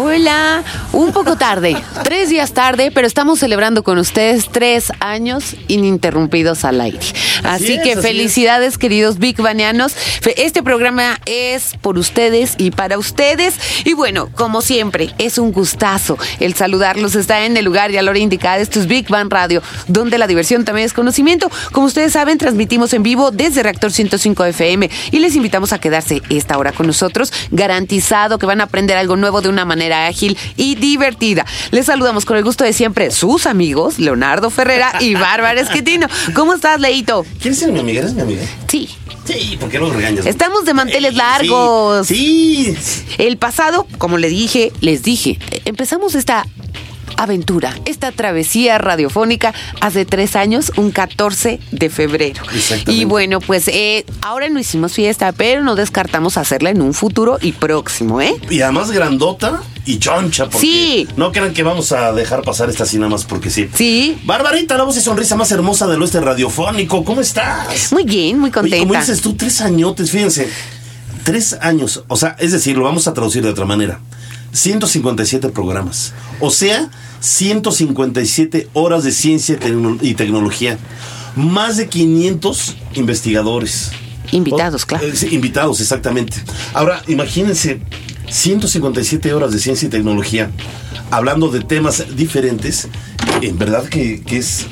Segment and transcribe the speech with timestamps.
[0.00, 0.62] Hola,
[0.92, 6.80] un poco tarde, tres días tarde, pero estamos celebrando con ustedes tres años ininterrumpidos al
[6.80, 7.00] aire.
[7.42, 9.96] Así, que felicidades, queridos Big Banianos.
[10.36, 13.56] Este programa es por ustedes y para ustedes.
[13.84, 17.16] Y bueno, como siempre, es un gustazo el saludarlos.
[17.16, 18.58] Está en el lugar y a la hora indicada.
[18.58, 21.50] Esto es Big Bang Radio, donde la diversión también es conocimiento.
[21.72, 26.22] Como ustedes saben, transmitimos en vivo desde Reactor 105 FM y les invitamos a quedarse
[26.28, 27.32] esta hora con nosotros.
[27.50, 31.46] Garantizado que van a aprender algo nuevo de una manera manera ágil y divertida.
[31.70, 36.06] Les saludamos con el gusto de siempre sus amigos, Leonardo Ferrera y Bárbara Esquetino.
[36.34, 37.24] ¿Cómo estás, Leito?
[37.40, 38.00] ¿Quieres ser mi amiga?
[38.00, 38.42] ¿Eres mi amiga?
[38.68, 38.88] Sí.
[39.24, 40.24] Sí, ¿por qué nos regañas?
[40.24, 42.06] Estamos de manteles largos.
[42.06, 46.46] Sí, sí, El pasado, como les dije, les dije, empezamos esta
[47.16, 52.42] aventura, esta travesía radiofónica hace tres años, un 14 de febrero.
[52.86, 57.38] Y bueno, pues eh, ahora no hicimos fiesta, pero no descartamos hacerla en un futuro
[57.40, 58.34] y próximo, ¿eh?
[58.50, 61.08] Y además grandota y choncha, porque sí.
[61.16, 63.68] no crean que vamos a dejar pasar esta así más porque sí.
[63.74, 64.18] Sí.
[64.24, 67.92] Barbarita, la voz y sonrisa más hermosa del oeste radiofónico, ¿cómo estás?
[67.92, 68.76] Muy bien, muy contenta.
[68.76, 70.48] Oye, como dices tú, tres añotes, fíjense,
[71.24, 74.00] tres años, o sea, es decir, lo vamos a traducir de otra manera.
[74.52, 76.14] 157 programas.
[76.40, 79.58] O sea, 157 horas de ciencia
[80.00, 80.78] y tecnología.
[81.36, 83.92] Más de 500 investigadores.
[84.32, 85.06] Invitados, claro.
[85.06, 86.36] Eh, invitados, exactamente.
[86.74, 87.80] Ahora, imagínense
[88.30, 90.50] 157 horas de ciencia y tecnología
[91.10, 92.88] hablando de temas diferentes.
[93.40, 94.66] En verdad que, que es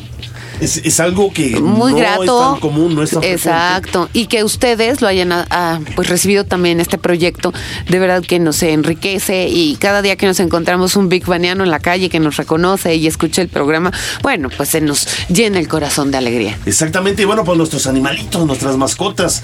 [0.60, 2.22] es, es algo que Muy no grato.
[2.22, 4.08] es tan común, no es tan Exacto.
[4.12, 7.52] Y que ustedes lo hayan ah, ah, pues recibido también este proyecto,
[7.88, 11.70] de verdad que nos enriquece y cada día que nos encontramos un Big Baniano en
[11.70, 13.92] la calle que nos reconoce y escucha el programa,
[14.22, 16.58] bueno, pues se nos llena el corazón de alegría.
[16.66, 19.42] Exactamente, y bueno, pues nuestros animalitos, nuestras mascotas,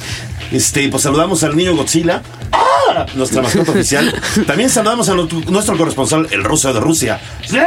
[0.51, 2.23] este, pues saludamos al niño Godzilla,
[2.53, 3.07] ¡Ah!
[3.15, 4.15] nuestra mascota oficial.
[4.47, 7.21] También saludamos a nuestro corresponsal, el ruso de Rusia.
[7.47, 7.59] ¡Sí!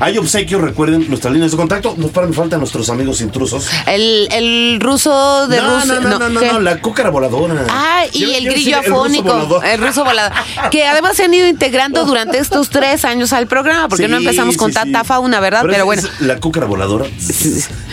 [0.00, 1.94] Hay obsequios, recuerden nuestras líneas de contacto.
[1.96, 3.68] Nos paran, faltan nuestros amigos intrusos.
[3.86, 5.94] El, el ruso de no, Rusia.
[5.94, 7.66] No, no, no, no, no, la cócara voladora.
[7.68, 9.28] Ah, y el grillo afónico.
[9.28, 9.64] El ruso volador.
[9.66, 10.32] El ruso volador.
[10.70, 14.56] que además se han ido integrando durante estos tres años al programa, porque no empezamos
[14.56, 15.64] con tanta fauna, ¿verdad?
[15.68, 16.02] Pero, bueno.
[16.20, 17.06] La cócara voladora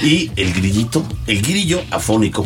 [0.03, 2.45] y el grillito, el grillo afónico.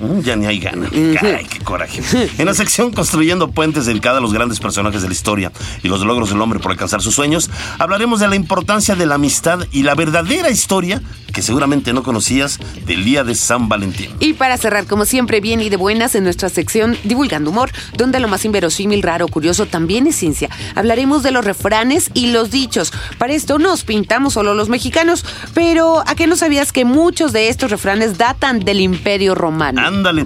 [0.00, 0.88] Mm, ya ni hay gana.
[1.20, 2.00] Caray, qué coraje.
[2.38, 5.50] En la sección Construyendo Puentes dedicada a los grandes personajes de la historia
[5.82, 9.16] y los logros del hombre por alcanzar sus sueños, hablaremos de la importancia de la
[9.16, 11.02] amistad y la verdadera historia
[11.32, 14.10] que seguramente no conocías del día de San Valentín.
[14.20, 18.20] Y para cerrar, como siempre, bien y de buenas en nuestra sección Divulgando Humor, donde
[18.20, 20.48] lo más inverosímil, raro, curioso también es ciencia.
[20.76, 22.92] Hablaremos de los refranes y los dichos.
[23.18, 25.24] Para esto nos pintamos solo los mexicanos,
[25.54, 29.80] pero ¿a qué no sabías que muy muchos de estos refranes datan del Imperio Romano.
[29.80, 30.24] Ándale.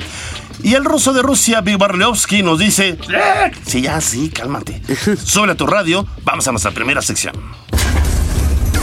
[0.63, 4.83] Y el ruso de Rusia, Vivarleovsky, nos dice: eh, Sí, ya, sí, cálmate.
[5.25, 7.35] Sube a tu radio, vamos a nuestra primera sección.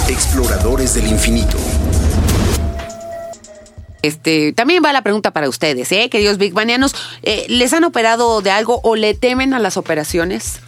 [0.08, 1.58] Exploradores del infinito.
[4.02, 6.10] Este, también va la pregunta para ustedes, ¿eh?
[6.10, 10.62] Queridos Big Banianos, eh, ¿les han operado de algo o le temen a las operaciones?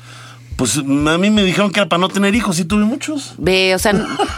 [0.64, 0.82] Pues a
[1.18, 3.34] mí me dijeron que era para no tener hijos y tuve muchos.
[3.38, 3.92] Ve, o sea,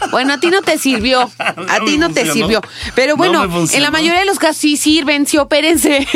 [0.09, 1.29] bueno, a ti no te sirvió.
[1.37, 2.61] A No ti no te sirvió.
[2.95, 6.07] Pero No bueno, en la mayoría de los casos sí sirven, sí opérense.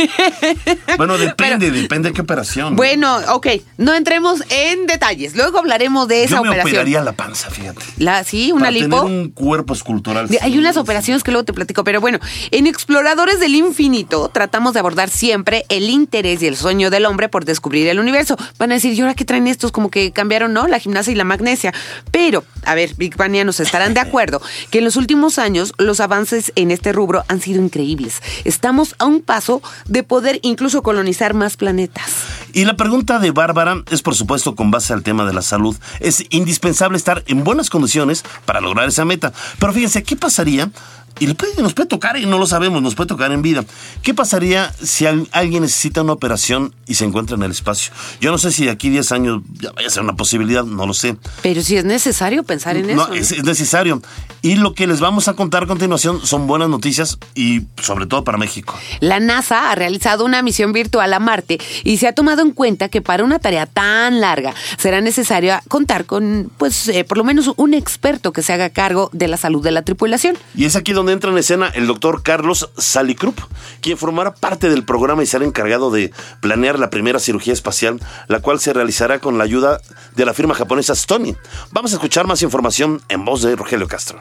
[0.98, 2.76] Bueno, depende, Pero- depende de qué operación.
[2.76, 3.48] Bueno, ok,
[3.78, 5.36] no entremos en detalles.
[5.36, 6.74] Luego hablaremos de esa Yo me operación.
[6.74, 7.84] operaría la panza, fíjate.
[7.98, 9.04] La, sí, una para lipo.
[9.04, 10.28] tener un cuerpo escultural.
[10.28, 12.18] De- Hay unas operaciones que luego te platico, pero bueno,
[12.50, 17.30] en Exploradores del Infinito tratamos de abordar siempre el interés y el sueño del hombre
[17.30, 18.38] por descubrir el universo.
[18.58, 19.72] Van a decir, ¿y ahora qué traen estos?
[19.72, 20.68] Como que cambiaron, ¿no?
[20.68, 21.74] La gimnasia y la magnesia.
[22.12, 24.42] Pero, a ver, Big Banianos estarán de acuerdo
[24.72, 28.22] que en los últimos años los avances en este rubro han sido increíbles.
[28.46, 32.12] Estamos a un paso de poder incluso colonizar más planetas.
[32.54, 35.76] Y la pregunta de Bárbara es, por supuesto, con base al tema de la salud.
[36.00, 39.34] Es indispensable estar en buenas condiciones para lograr esa meta.
[39.60, 40.72] Pero fíjense, ¿qué pasaría?
[41.20, 43.64] Y le puede- nos puede tocar, y no lo sabemos, nos puede tocar en vida.
[44.04, 47.92] ¿Qué pasaría si al- alguien necesita una operación y se encuentra en el espacio?
[48.22, 50.86] Yo no sé si de aquí 10 años ya vaya a ser una posibilidad, no
[50.88, 51.18] lo sé.
[51.42, 53.08] Pero si es necesario pensar en No, eso.
[53.10, 53.14] ¿no?
[53.16, 54.02] es, es necesario.
[54.42, 58.24] Y lo que les vamos a contar a continuación son buenas noticias y sobre todo
[58.24, 58.74] para México.
[59.02, 62.88] La NASA ha realizado una misión virtual a Marte y se ha tomado en cuenta
[62.90, 67.52] que para una tarea tan larga será necesario contar con, pues, eh, por lo menos
[67.58, 70.38] un experto que se haga cargo de la salud de la tripulación.
[70.56, 73.40] Y es aquí donde entra en escena el doctor Carlos Salicrup,
[73.82, 76.12] quien formará parte del programa y será encargado de
[76.42, 79.80] planear la primera cirugía espacial, la cual se realizará con la ayuda
[80.16, 81.36] de la firma japonesa Stony.
[81.72, 84.20] Vamos a escuchar más información en voz de Rogelio Castro.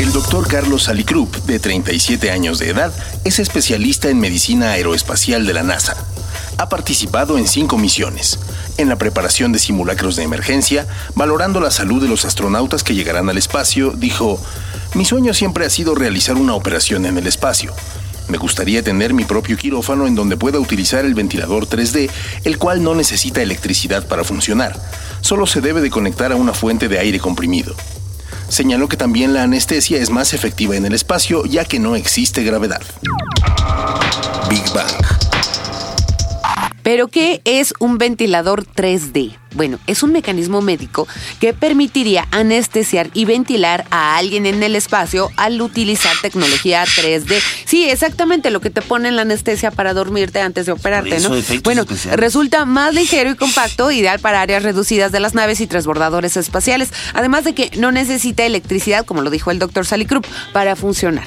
[0.00, 2.92] El doctor Carlos Salicrup, de 37 años de edad,
[3.24, 5.96] es especialista en medicina aeroespacial de la NASA.
[6.60, 8.38] Ha participado en cinco misiones,
[8.76, 13.30] en la preparación de simulacros de emergencia, valorando la salud de los astronautas que llegarán
[13.30, 14.38] al espacio, dijo,
[14.92, 17.72] mi sueño siempre ha sido realizar una operación en el espacio.
[18.28, 22.10] Me gustaría tener mi propio quirófano en donde pueda utilizar el ventilador 3D,
[22.44, 24.78] el cual no necesita electricidad para funcionar.
[25.22, 27.74] Solo se debe de conectar a una fuente de aire comprimido.
[28.50, 32.42] Señaló que también la anestesia es más efectiva en el espacio ya que no existe
[32.42, 32.82] gravedad.
[34.50, 35.29] Big Bang.
[36.82, 39.36] Pero, ¿qué es un ventilador 3D?
[39.54, 41.08] Bueno, es un mecanismo médico
[41.40, 47.40] que permitiría anestesiar y ventilar a alguien en el espacio al utilizar tecnología 3D.
[47.64, 51.42] Sí, exactamente lo que te ponen la anestesia para dormirte antes de operarte, eso, ¿no?
[51.64, 52.20] Bueno, especiales.
[52.20, 56.92] resulta más ligero y compacto, ideal para áreas reducidas de las naves y transbordadores espaciales,
[57.14, 61.26] además de que no necesita electricidad, como lo dijo el doctor Salicrup, para funcionar.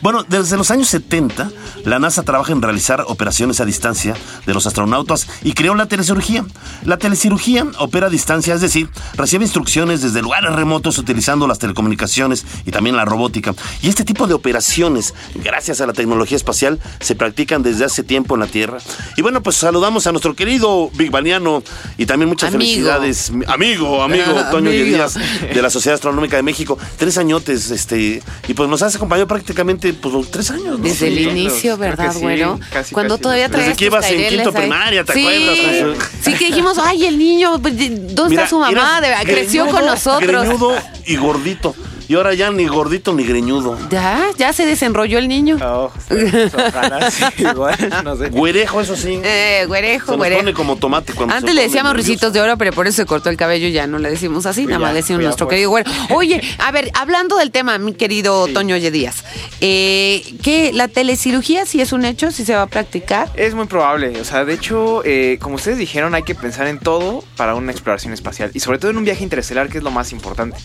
[0.00, 1.50] Bueno, desde los años 70,
[1.84, 4.14] la NASA trabaja en realizar operaciones a distancia
[4.46, 6.44] de los astronautas y creó la telecirugía.
[6.84, 12.44] La telecirugía opera a distancia, es decir, recibe instrucciones desde lugares remotos utilizando las telecomunicaciones
[12.66, 13.54] y también la robótica.
[13.82, 18.34] Y este tipo de operaciones, gracias a la tecnología espacial, se practican desde hace tiempo
[18.34, 18.78] en la Tierra.
[19.16, 21.62] Y bueno, pues saludamos a nuestro querido Big Baniano
[21.98, 22.60] y también muchas Amigo.
[22.62, 23.30] felicidades.
[23.30, 24.70] mi- Amigo, amigo, Ah, Toño.
[24.70, 25.14] Díaz
[25.54, 26.78] de la Sociedad Astronómica de México.
[26.96, 30.84] Tres añotes, este, y pues nos has acompañado prácticamente pues los tres años, ¿no?
[30.84, 32.60] Desde el Sí, inicio, los- creo ¿verdad, que sí, güero?
[32.72, 34.54] casi, Cuando casi todavía traías Desde que ibas en quinto ahí.
[34.56, 35.20] primaria, ¿te sí.
[35.20, 36.08] acuerdas?
[36.22, 38.98] Sí, que dijimos, ay, el niño, pues, ¿dónde Mira, está su mamá?
[39.02, 40.42] eras De- creció con greñudo, nosotros.
[40.46, 40.74] Greñudo
[41.06, 41.74] y gordito.
[42.10, 43.78] Y ahora ya ni gordito ni greñudo.
[43.88, 45.58] Ya, ya se desenrolló el niño.
[45.62, 46.16] Oh, sí,
[46.52, 48.30] ojalá, sí, igual, no sé.
[48.30, 49.20] Güerejo, eso sí.
[49.22, 50.40] Eh, güerejo, se güerejo.
[50.40, 53.06] pone como tomate cuando Antes se le decíamos risitos de oro, pero por eso se
[53.06, 55.26] cortó el cabello y ya no le decimos así, nada ya, más le decimos ya
[55.28, 55.88] nuestro querido güero.
[56.10, 59.22] Oye, a ver, hablando del tema, mi querido Toño Oye Díaz,
[59.60, 62.32] eh, ¿qué, ¿la telecirugía sí es un hecho?
[62.32, 63.30] ¿Sí se va a practicar?
[63.36, 66.80] Es muy probable, o sea, de hecho, eh, como ustedes dijeron, hay que pensar en
[66.80, 69.92] todo para una exploración espacial y sobre todo en un viaje interestelar, que es lo
[69.92, 70.56] más importante.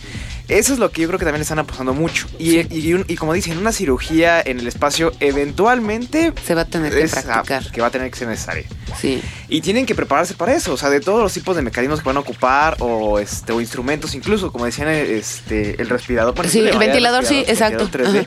[0.48, 2.26] Eso es lo que yo creo que también le están apostando mucho.
[2.38, 6.64] Y, y, un- y como dicen, una cirugía en el espacio eventualmente Se va a
[6.64, 7.70] tener que ah, practicar.
[7.70, 8.64] que va a tener que ser necesaria.
[9.00, 9.20] Sí.
[9.48, 12.06] Y tienen que prepararse para eso, o sea, de todos los tipos de mecanismos que
[12.06, 16.34] van a ocupar o este o instrumentos incluso, como decían este el respirador.
[16.34, 17.84] bueno, Sí, el ventilador, sí, exacto.
[17.84, 18.26] ventilador 3D.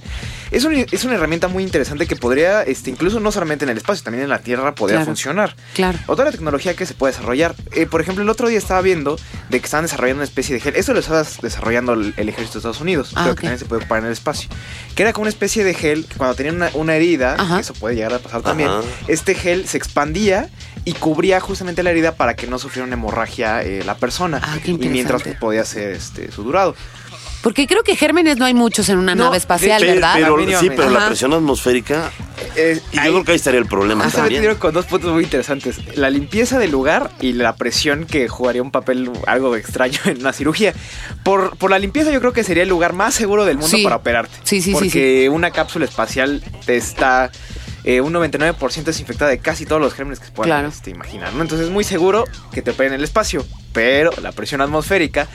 [0.51, 3.77] Es, un- es una herramienta muy interesante que podría, este, incluso no solamente en el
[3.77, 5.05] espacio, también en la Tierra podría Claro.
[5.05, 5.55] funcionar.
[5.73, 5.99] Claro.
[6.07, 9.17] Otra tecnología que se puede desarrollar, eh, por ejemplo, el otro día estaba viendo
[9.49, 10.75] de que estaban desarrollando una especie de gel.
[10.75, 13.65] Eso lo estaba desarrollando el, el ejército de Estados Unidos, Ah, pero que también se
[13.65, 14.49] puede ocupar en el espacio.
[14.95, 17.73] Que era como una especie de gel que cuando tenían una, una herida, que eso
[17.73, 18.69] puede llegar a pasar también,
[19.07, 20.49] este gel se expandía
[20.85, 24.39] y cubría justamente la herida para que no sufriera una hemorragia eh, la persona.
[24.43, 26.75] Ah, qué y mientras podía ser este, su durado.
[27.41, 30.13] Porque creo que gérmenes no hay muchos en una No, nave espacial, Pe- ¿verdad?
[30.15, 31.07] Pero, sí, pero la Ajá.
[31.07, 32.11] presión atmosférica.
[32.55, 34.55] Eh, Y yo ahí- creo que ahí estaría el problema se también.
[34.55, 35.95] con dos puntos muy interesantes.
[35.97, 40.33] La limpieza del lugar y la presión que jugaría un papel algo extraño en una
[40.33, 40.73] cirugía.
[41.23, 43.83] Por, por la limpieza yo creo que sería el lugar más seguro del mundo Sí.
[43.83, 44.33] para operarte.
[44.43, 47.31] Sí, sí, sí, Porque una cápsula espacial te está
[47.85, 50.67] eh, un 99% desinfectada de casi todos los gérmenes que se puedan Claro.
[50.67, 51.33] este, imaginar.
[51.33, 51.41] ¿no?
[51.41, 53.45] Entonces es muy seguro que te operen en el espacio.
[53.79, 55.27] Pero la presión atmosférica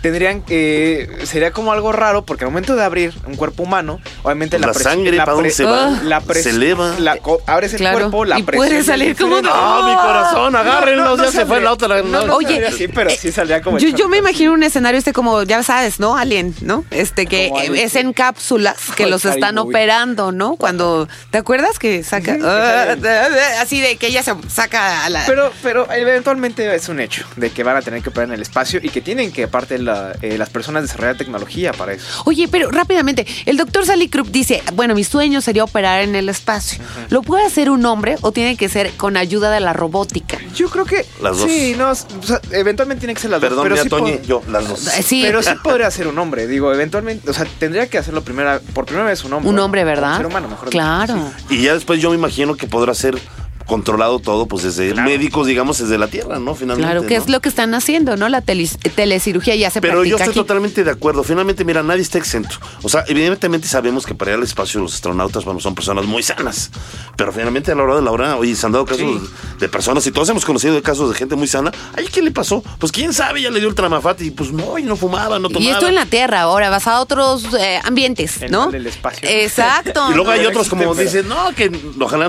[0.00, 1.08] tendrían que...
[1.24, 4.82] sería como algo raro porque al momento de abrir un cuerpo humano, obviamente La presión-
[4.82, 5.90] sangre, la ¿para dónde pre- se va?
[6.02, 6.96] La Se eleva.
[6.98, 7.16] la
[7.46, 7.98] abres el Claro.
[7.98, 9.40] cuerpo, la Y presión puede salir como.
[9.40, 9.88] ¡no!
[9.88, 12.02] mi corazón, agárrenlos, ya se fue la otra.
[12.02, 15.12] No, no Oye, así, pero sí saldría como Yo, yo me imagino un escenario este
[15.12, 16.16] como, ya sabes, ¿no?
[16.16, 16.84] Alien, ¿no?
[16.90, 20.56] Este que Alien, es en cápsulas que Ay, los están operando, ¿no?
[20.56, 22.36] Cuando, ¿te acuerdas que saca?
[22.40, 23.56] Sale.
[23.60, 25.24] así de que ella se saca a la...
[25.26, 28.42] Pero, pero eventualmente es un hecho de que van a tener que operar en el
[28.42, 32.22] espacio y que tienen que, aparte, la- eh, las personas desarrollar tecnología para eso.
[32.24, 36.28] Oye, pero rápidamente, el doctor Sally Krupp dice, bueno, mi sueño sería operar en el
[36.28, 36.82] espacio.
[37.10, 40.38] ¿Lo puede hacer un hombre o tiene que ser con ayuda de la robótica?
[40.54, 41.04] Yo creo que.
[41.20, 41.50] Las dos.
[41.50, 43.84] Sí, no, o sea, eventualmente tiene que ser las Perdón, dos.
[43.84, 44.86] Mira, sí, yo, las dos.
[44.86, 46.46] Eh, Sí, pero sí podría ser un hombre.
[46.46, 47.28] Digo, eventualmente.
[47.28, 49.50] O sea, tendría que hacerlo primera, por primera vez un hombre.
[49.50, 50.16] un hombre, Un ¿verdad?
[50.18, 50.78] ser humano, mejor dicho.
[50.78, 51.32] Claro.
[51.50, 53.18] Y ya después yo me imagino que podrá ser
[53.66, 55.08] controlado todo, pues desde Claro.
[55.08, 56.54] médicos, digamos, desde la Tierra, ¿no?
[56.54, 56.90] Finalmente.
[56.92, 57.22] Claro, que ¿no?
[57.22, 58.28] es lo que están haciendo, ¿no?
[58.28, 60.38] La telis- telecirugía ya se Pero yo estoy aquí.
[60.38, 61.22] totalmente de acuerdo.
[61.24, 62.56] Finalmente, mira, nadie está exento.
[62.82, 66.22] O sea, evidentemente sabemos que para ir al espacio los astronautas, bueno, son personas muy
[66.22, 66.70] sanas.
[67.16, 69.20] Pero finalmente a la hora de la hora, oye, se han dado casos Sí.
[69.60, 71.72] de personas, y todos hemos conocido de casos de gente muy sana.
[71.96, 72.62] Ay, ¿qué le pasó?
[72.78, 75.48] Pues quién sabe, ya le dio el tramafate y pues no, y no fumaba, no
[75.48, 75.64] tomaba.
[75.64, 78.62] Y esto en la Tierra, ahora vas a otros eh, ambientes, El ¿no?
[78.62, 79.28] mal del espacio.
[79.28, 80.02] Exacto.
[80.10, 82.28] Y luego hay otros como dicen, no, que ojalá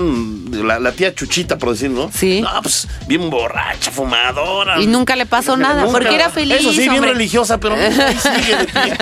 [0.50, 2.10] la, la tía Chuchita, por decir, ¿no?
[2.12, 2.40] Sí.
[2.42, 4.80] No, pues bien borracha, fumadora.
[4.80, 5.92] Y nunca le pasó nada, Nunca.
[5.98, 6.58] porque era feliz.
[6.60, 8.96] Eso sí, bien religiosa, pero ahí sigue de pie.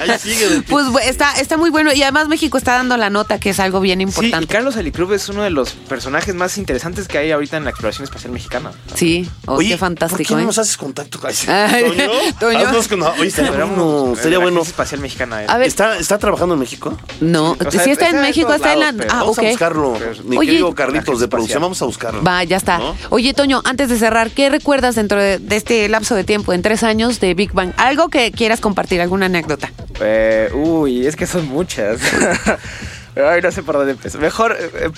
[0.00, 0.64] Ahí sigue de pie.
[0.68, 1.92] Pues está, está muy bueno.
[1.92, 4.46] Y además México está dando la nota, que es algo bien Sí, y importante.
[4.46, 8.04] Carlos Alicruz es uno de los personajes más interesantes que hay ahorita en la exploración
[8.04, 8.70] espacial mexicana.
[8.94, 10.18] Sí, oh, Oye, qué fantástico.
[10.18, 10.44] ¿por qué no ¿eh?
[10.44, 11.18] nos haces contacto?
[11.32, 11.46] Sí.
[11.46, 12.58] Toño, Toño.
[12.58, 14.14] haznos con- Oye, estaría bueno.
[14.22, 14.62] la bueno.
[14.62, 15.42] Espacial mexicana.
[15.42, 15.46] eh.
[15.48, 15.66] A ver.
[15.66, 16.96] ¿Está, ¿Está trabajando en México?
[17.20, 18.88] No, O sea, si está en está en México, está en la.
[19.08, 19.44] Ah, vamos ok.
[19.44, 19.98] a buscarlo.
[20.24, 20.46] Mi Oye.
[20.50, 21.60] querido Carlitos de producción.
[21.64, 22.22] Vamos a buscarlo.
[22.22, 22.78] Va, ya está.
[22.78, 22.96] ¿No?
[23.10, 26.62] Oye, Toño, antes de cerrar, ¿qué recuerdas dentro de, de este lapso de tiempo, en
[26.62, 27.72] tres años de Big Bang?
[27.76, 29.70] Algo que quieras compartir, alguna anécdota.
[30.00, 32.00] Eh, uy, es que son muchas.
[33.16, 34.20] Ay, no sé por dónde empezar.
[34.20, 34.56] Mejor.
[34.58, 34.90] eh, eh,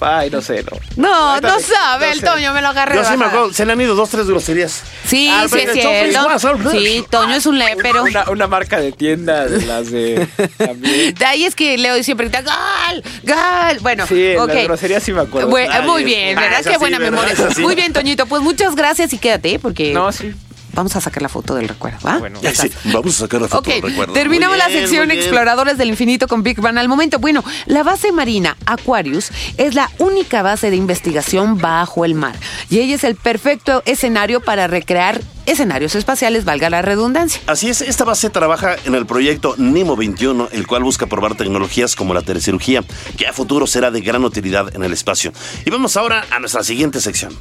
[0.00, 0.78] ay, no sé, no.
[0.96, 2.26] No, no sabe, no el sé.
[2.26, 2.96] Toño me lo agarré.
[2.96, 4.82] Yo sí me acuerdo, se le han ido dos, tres groserías.
[5.06, 6.70] Sí, Ah, sí es cierto.
[6.70, 8.02] Sí, Toño es un lepero.
[8.02, 10.26] Una, una marca de tienda de las de.
[10.56, 11.14] También.
[11.14, 13.02] De ahí es que Leo siempre grita ¡Gal!
[13.22, 13.78] ¡Gal!
[13.80, 15.48] Bueno, Sí, las groserías sí me acuerdo.
[15.48, 16.60] Muy bien, ah, ¿verdad?
[16.60, 17.34] es Qué buena memoria.
[17.58, 18.26] Muy bien, Toñito.
[18.26, 19.58] Pues muchas gracias y quédate, ¿eh?
[19.58, 20.32] porque No, sí.
[20.78, 22.18] Vamos a sacar la foto del recuerdo, ¿va?
[22.18, 22.38] Bueno.
[22.40, 24.12] Sí, vamos a sacar la foto del recuerdo.
[24.12, 25.10] terminamos la sección.
[25.10, 27.18] Exploradores del Infinito con Big Bang al momento.
[27.18, 32.36] Bueno, la base marina Aquarius es la única base de investigación bajo el mar
[32.70, 37.40] y ella es el perfecto escenario para recrear escenarios espaciales, valga la redundancia.
[37.46, 41.96] Así es, esta base trabaja en el proyecto Nemo 21, el cual busca probar tecnologías
[41.96, 42.84] como la telecirugía,
[43.16, 45.32] que a futuro será de gran utilidad en el espacio.
[45.64, 47.36] Y vamos ahora a nuestra siguiente sección.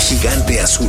[0.00, 0.88] Gigante azul.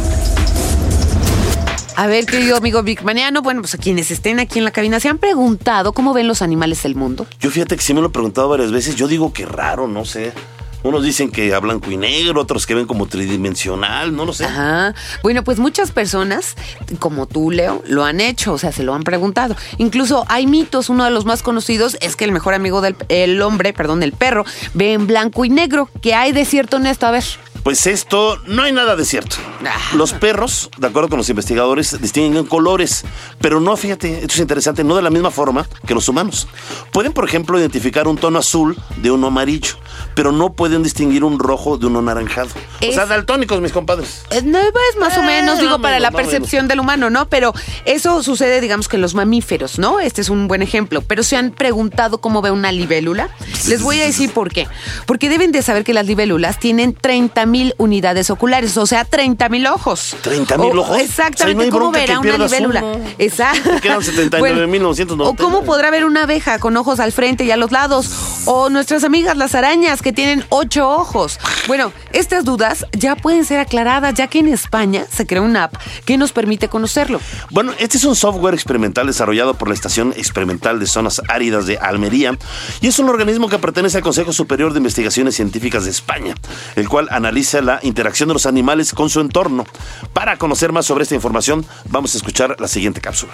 [1.95, 4.99] A ver, querido amigo Big Maniano, bueno, pues a quienes estén aquí en la cabina
[4.99, 7.27] se han preguntado cómo ven los animales del mundo.
[7.39, 10.03] Yo fíjate que sí me lo he preguntado varias veces, yo digo que raro, no
[10.03, 10.33] sé.
[10.81, 14.45] Unos dicen que a blanco y negro, otros que ven como tridimensional, no lo sé.
[14.45, 14.93] Ajá.
[15.21, 16.55] Bueno, pues muchas personas,
[16.99, 19.55] como tú, Leo, lo han hecho, o sea, se lo han preguntado.
[19.77, 23.41] Incluso hay mitos, uno de los más conocidos es que el mejor amigo del el
[23.41, 25.89] hombre, perdón, el perro, ve en blanco y negro.
[26.01, 27.05] ¿Qué hay de cierto en esto?
[27.05, 27.23] A ver.
[27.63, 29.37] Pues esto, no hay nada de cierto.
[29.65, 29.71] Ah.
[29.95, 33.05] Los perros, de acuerdo con los investigadores, distinguen colores,
[33.39, 36.47] pero no, fíjate, esto es interesante, no de la misma forma que los humanos.
[36.91, 39.75] Pueden, por ejemplo, identificar un tono azul de uno amarillo,
[40.13, 42.49] pero no pueden distinguir un rojo de uno anaranjado.
[42.49, 44.23] O Es- sea, daltónicos, mis compadres.
[44.31, 47.29] Eh, No es más o Eh, menos, digo, para menos, la percepción del humano, ¿no?
[47.29, 47.53] Pero
[47.85, 50.01] eso sucede, digamos, que en los mamíferos, ¿no?
[50.01, 51.01] Este es un buen ejemplo.
[51.01, 53.29] Pero se han preguntado cómo ve una libélula.
[53.69, 54.67] Les voy a decir por qué.
[55.05, 59.47] Porque deben de saber que las libélulas tienen 30 mil unidades oculares, o sea, 30
[59.49, 60.15] mil ojos.
[60.23, 60.99] 30,000 O- ojos.
[60.99, 61.43] Exactamente.
[61.43, 62.83] O sea, no hay ¿Cómo verá una libélula?
[62.83, 63.05] uno.
[63.19, 63.69] Exacto.
[63.81, 65.29] Quedan 79,999.
[65.29, 68.09] O cómo podrá ver una abeja con ojos al frente y a los lados.
[68.45, 71.39] O nuestras amigas las arañas que tienen ocho ojos.
[71.67, 75.75] Bueno, estas dudas ya pueden ser aclaradas, ya que en España se creó una app
[76.05, 77.19] que nos permite conocerlo.
[77.51, 81.77] Bueno, este es un software experimental desarrollado por la Estación Experimental de Zonas Áridas de
[81.77, 82.35] Almería
[82.81, 86.33] y es un organismo que pertenece al Consejo Superior de Investigaciones Científicas de España,
[86.75, 89.65] el cual analiza la interacción de los animales con su entorno.
[90.13, 93.33] Para conocer más sobre esta información, vamos a escuchar la siguiente cápsula.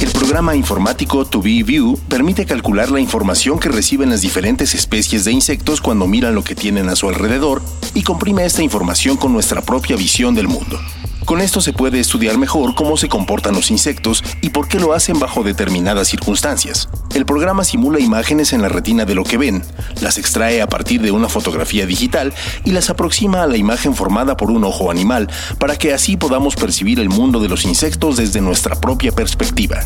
[0.00, 5.24] El programa informático To Be View permite calcular la información que reciben las diferentes especies
[5.24, 7.62] de insectos cuando miran lo que tienen a su alrededor
[7.94, 10.78] y comprime esta información con nuestra propia visión del mundo.
[11.26, 14.92] Con esto se puede estudiar mejor cómo se comportan los insectos y por qué lo
[14.92, 16.88] hacen bajo determinadas circunstancias.
[17.16, 19.64] El programa simula imágenes en la retina de lo que ven,
[20.00, 22.32] las extrae a partir de una fotografía digital
[22.64, 25.28] y las aproxima a la imagen formada por un ojo animal
[25.58, 29.84] para que así podamos percibir el mundo de los insectos desde nuestra propia perspectiva.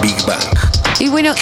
[0.00, 0.40] Big Bang.
[1.00, 1.34] Y bueno,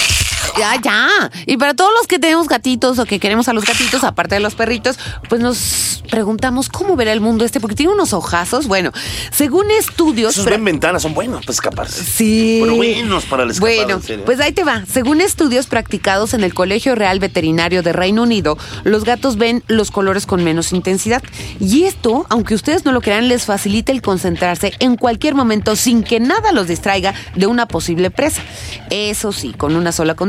[0.57, 1.31] ya, ya.
[1.45, 4.41] Y para todos los que tenemos gatitos o que queremos a los gatitos, aparte de
[4.41, 4.97] los perritos,
[5.29, 8.67] pues nos preguntamos cómo verá el mundo este, porque tiene unos ojazos.
[8.67, 8.91] Bueno,
[9.31, 10.33] según estudios.
[10.33, 12.03] Esos ven ventanas, son buenos para escaparse.
[12.03, 12.59] Sí.
[12.63, 14.25] Pero buenos para el escapado, Bueno, en serio.
[14.25, 14.83] pues ahí te va.
[14.91, 19.91] Según estudios practicados en el Colegio Real Veterinario de Reino Unido, los gatos ven los
[19.91, 21.21] colores con menos intensidad.
[21.59, 26.03] Y esto, aunque ustedes no lo crean, les facilita el concentrarse en cualquier momento sin
[26.03, 28.41] que nada los distraiga de una posible presa.
[28.89, 30.28] Eso sí, con una sola condición,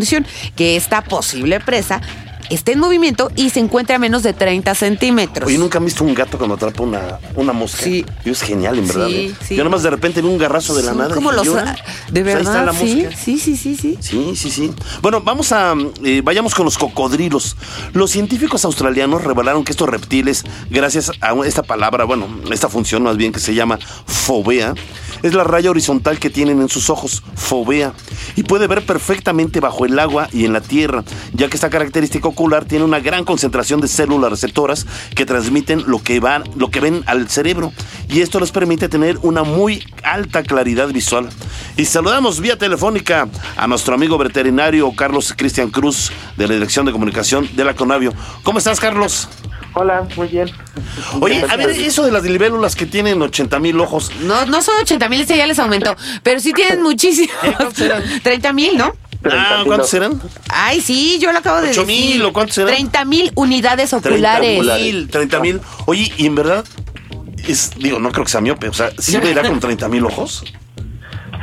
[0.56, 2.00] que esta posible presa
[2.50, 5.46] esté en movimiento y se encuentre a menos de 30 centímetros.
[5.48, 7.82] Oye, ¿nunca han visto un gato cuando atrapa una, una mosca?
[7.82, 8.04] Sí.
[8.24, 9.06] Y es genial, en verdad.
[9.06, 9.34] Sí, ¿eh?
[9.42, 9.56] sí.
[9.56, 11.14] Yo nomás de repente vi un garrazo de la nada.
[11.14, 11.46] como los...
[11.46, 11.76] lloran.
[12.10, 13.16] De Pues ahí está verdad, la sí, mosca.
[13.16, 13.98] sí, sí, sí, sí.
[14.00, 14.72] Sí, sí, sí.
[15.00, 15.74] Bueno, vamos a.
[16.04, 17.56] eh, vayamos con los cocodrilos.
[17.92, 23.16] Los científicos australianos revelaron que estos reptiles, gracias a esta palabra, bueno, esta función más
[23.16, 24.74] bien que se llama fobea,
[25.22, 27.92] es la raya horizontal que tienen en sus ojos, fobea,
[28.36, 32.28] y puede ver perfectamente bajo el agua y en la tierra, ya que esta característica
[32.40, 36.80] ocular tiene una gran concentración de células receptoras que transmiten lo que, van, lo que
[36.80, 37.70] ven al cerebro,
[38.08, 41.28] y esto les permite tener una muy alta claridad visual.
[41.76, 43.28] Y saludamos vía telefónica
[43.58, 48.14] a nuestro amigo veterinario Carlos Cristian Cruz de la Dirección de Comunicación de la Conavio.
[48.42, 49.28] ¿Cómo estás, Carlos?
[49.74, 50.50] Hola, muy bien.
[51.20, 54.76] Oye, a ver, eso de las libélulas que tienen 80 mil ojos, No, no son
[54.80, 55.94] 80 mil, este ya les aumentó.
[56.22, 57.34] Pero sí tienen muchísimos.
[58.22, 58.94] 30 mil, ¿no?
[59.24, 60.20] Ah, ¿cuántos eran?
[60.48, 62.14] Ay, sí, yo lo acabo de ¿Ocho decir.
[62.14, 62.74] mil o cuántos eran?
[62.74, 64.62] 30 mil unidades 30 oculares.
[64.80, 65.60] mil, 30 mil.
[65.86, 66.64] Oye, y en verdad,
[67.46, 70.44] es, digo, no creo que sea miope, o sea, ¿sí verá con 30 mil ojos?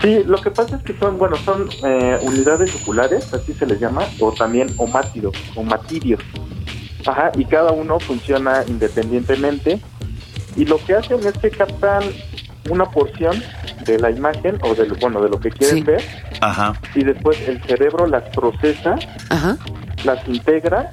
[0.02, 3.80] Sí, lo que pasa es que son, bueno, son eh, unidades oculares, así se les
[3.80, 6.22] llama, o también omátidos, omatidios.
[7.06, 9.82] Ajá, y cada uno funciona independientemente.
[10.56, 12.04] Y lo que hacen es que captan
[12.70, 13.42] una porción
[13.86, 15.84] de la imagen o del, bueno, de lo que quieren Sí.
[15.84, 16.04] ver,
[16.42, 16.74] Ajá.
[16.96, 18.96] y después el cerebro las procesa,
[19.30, 19.58] Ajá.
[20.04, 20.92] las integra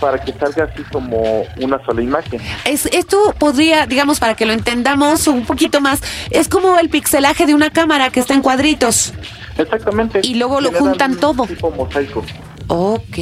[0.00, 2.40] para que salga así como una sola imagen.
[2.64, 7.46] Es, esto podría, digamos, para que lo entendamos un poquito más, es como el pixelaje
[7.46, 9.14] de una cámara que está en cuadritos.
[9.56, 10.20] Exactamente.
[10.22, 11.46] Y luego lo juntan un todo.
[11.46, 12.22] Tipo mosaico.
[12.68, 13.16] Ok.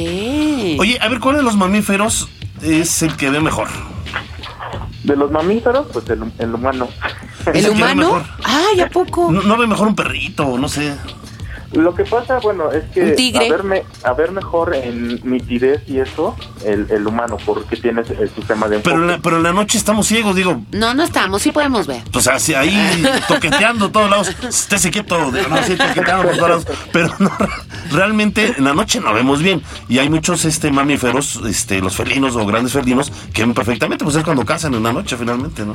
[0.79, 2.27] Oye, a ver, ¿cuál de los mamíferos
[2.61, 3.69] es el que ve mejor?
[5.03, 6.89] De los mamíferos, pues el, el humano.
[7.53, 8.23] ¿El humano?
[8.43, 9.31] Ay, ¿a poco?
[9.31, 10.57] ¿No, no ve mejor un perrito?
[10.57, 10.95] No sé.
[11.73, 15.99] Lo que pasa, bueno, es que a ver, me- a ver mejor en nitidez y
[15.99, 19.51] eso, el, el humano, porque tiene el sistema de Pero en, la, pero en la
[19.53, 22.01] noche estamos ciegos, digo, No, no estamos, sí podemos ver.
[22.11, 24.29] pues así, ahí toqueteando todos lados.
[24.47, 26.65] Estése quieto, digo, no así toqueteando por todos lados.
[26.93, 27.31] Pero no,
[27.91, 29.61] realmente en la noche no vemos bien.
[29.89, 34.15] Y hay muchos este mamíferos, este, los felinos o grandes felinos, que ven perfectamente, pues
[34.15, 35.73] es cuando cazan en la noche finalmente, ¿no?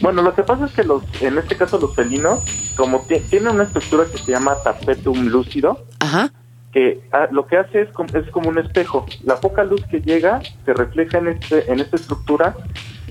[0.00, 2.40] Bueno, lo que pasa es que los, en este caso los felinos,
[2.76, 6.30] como ti- tienen una estructura que se llama tapetum lúcido, Ajá.
[6.72, 9.06] que ah, lo que hace es como, es como un espejo.
[9.24, 12.54] La poca luz que llega se refleja en, este, en esta estructura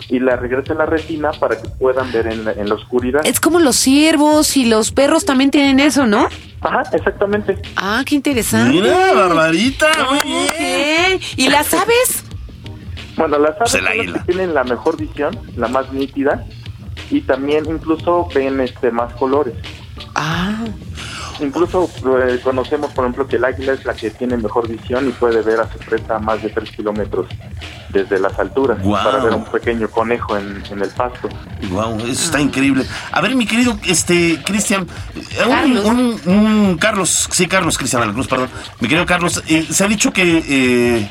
[0.07, 3.21] y la regresa a la retina para que puedan ver en la, en la oscuridad.
[3.25, 6.27] Es como los ciervos y los perros también tienen eso, ¿no?
[6.61, 7.57] Ajá, exactamente.
[7.75, 8.73] Ah, qué interesante.
[8.73, 10.19] Mira, Barbarita, muy
[10.57, 11.19] bien.
[11.37, 12.23] ¿Y las aves?
[13.17, 14.13] Bueno, las aves Pues el son las águila.
[14.25, 16.45] que tienen la mejor visión, la más nítida,
[17.11, 19.53] y también incluso ven este más colores.
[20.15, 20.63] Ah,
[21.41, 21.89] Incluso
[22.23, 25.41] eh, conocemos, por ejemplo, que el águila es la que tiene mejor visión y puede
[25.41, 27.27] ver a su presa a más de 3 kilómetros
[27.89, 31.29] desde las alturas para ver a un pequeño conejo en, en el pasto.
[31.71, 32.85] Wow, eso está increíble.
[33.11, 35.85] A ver, mi querido este Cristian, eh, un- Carlos.
[35.85, 38.49] Un, un Carlos, sí, Carlos Cristian de la Cruz, perdón.
[38.79, 41.09] Mi querido Carlos, eh, se ha dicho que eh,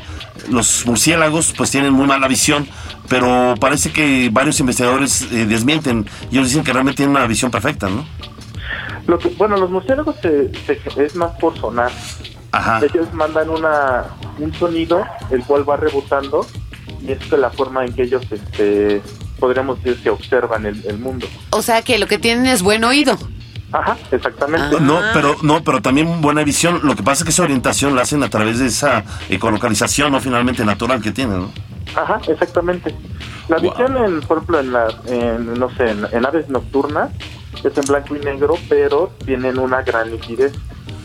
[0.51, 2.67] los murciélagos pues tienen muy mala visión,
[3.09, 6.09] pero parece que varios investigadores eh, desmienten.
[6.31, 8.07] Ellos dicen que realmente tienen una visión perfecta, ¿no?
[9.09, 11.91] Lo que, bueno, los murciélagos se- se- es más por sonar.
[12.53, 12.81] Ajá.
[12.85, 14.05] Ellos mandan una,
[14.39, 16.47] un sonido, el cual va rebotando,
[17.03, 19.03] y es que la forma en que ellos, este,
[19.41, 21.27] podríamos decir, que observan el, el mundo.
[21.51, 23.19] o sea que lo que tienen es buen oído.
[23.73, 24.77] Ajá, exactamente.
[24.79, 24.81] Ah.
[24.81, 26.81] No, pero no, pero también buena visión.
[26.85, 30.21] Lo que pasa es que esa orientación la hacen a través de esa ecolocalización, no
[30.21, 31.51] finalmente natural que tienen, ¿no?
[31.95, 32.95] Ajá, exactamente.
[33.49, 33.71] La Wow.
[33.71, 37.11] visión, en, por ejemplo, en, la, en, no sé, en, en aves nocturnas,
[37.65, 40.53] es en blanco y negro, pero tienen una gran nitidez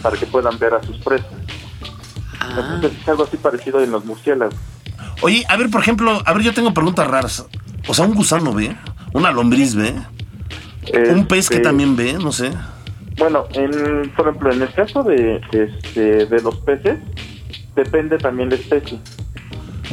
[0.02, 1.32] para que puedan ver a sus presas.
[2.40, 4.56] Ah, Entonces es algo así parecido en los murciélagos.
[5.22, 7.46] Oye, a ver, por ejemplo, a ver, yo tengo preguntas raras.
[7.88, 8.76] O sea, un gusano ve,
[9.14, 9.94] una lombriz ve,
[11.10, 12.52] un pez que Este, también ve, no sé.
[13.18, 16.98] Bueno, en, por ejemplo, en el caso de, este, de los peces,
[17.76, 19.00] depende también la especie.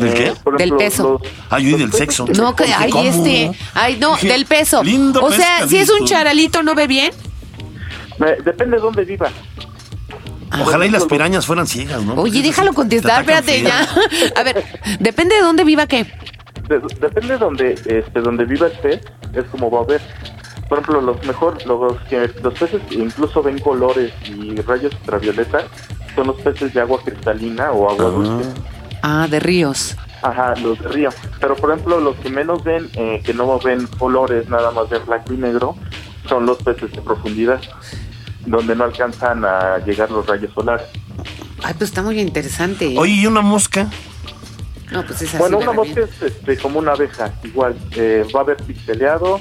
[0.05, 0.33] ¿Del qué?
[0.43, 1.19] por Del peso.
[1.23, 2.27] los- Ay, y los del sexo.
[2.37, 3.05] no, que, ay, ¿cómo?
[3.09, 4.83] este, ay, no, Dije, del peso.
[4.83, 7.13] lindo o sea, si es un charalito, ¿no ve bien?
[8.25, 9.31] Eh, Depende de dónde viva.
[10.61, 12.15] Ojalá y las pirañas fueran ciegas, ¿no?
[12.15, 13.89] Oye, déjalo te contestar, espérate ya.
[14.37, 14.65] A ver,
[14.99, 16.05] depende de dónde viva qué.
[16.69, 19.01] De- depende de donde, este, donde viva el pez,
[19.35, 20.01] es como va a ver.
[20.69, 25.65] Por ejemplo, los mejor, los que los peces que incluso ven colores y rayos ultravioleta
[26.15, 28.49] son los peces de agua cristalina o agua dulce.
[29.03, 29.97] Ah, de ríos.
[30.23, 31.11] Ajá, los de río.
[31.41, 35.05] Pero por ejemplo, los que menos ven, eh, que no ven colores, nada más ven
[35.07, 35.77] blanco y negro,
[36.29, 37.61] son los peces de profundidad,
[38.47, 40.87] donde no alcanzan a llegar los rayos solares.
[41.63, 42.95] Ay, pues está muy interesante.
[42.99, 43.89] Oye, ¿y una mosca?
[44.91, 45.39] No, pues es así.
[45.39, 46.09] Bueno, una mosca bien.
[46.09, 49.41] es este, como una abeja, igual, eh, va a ver pixeleado,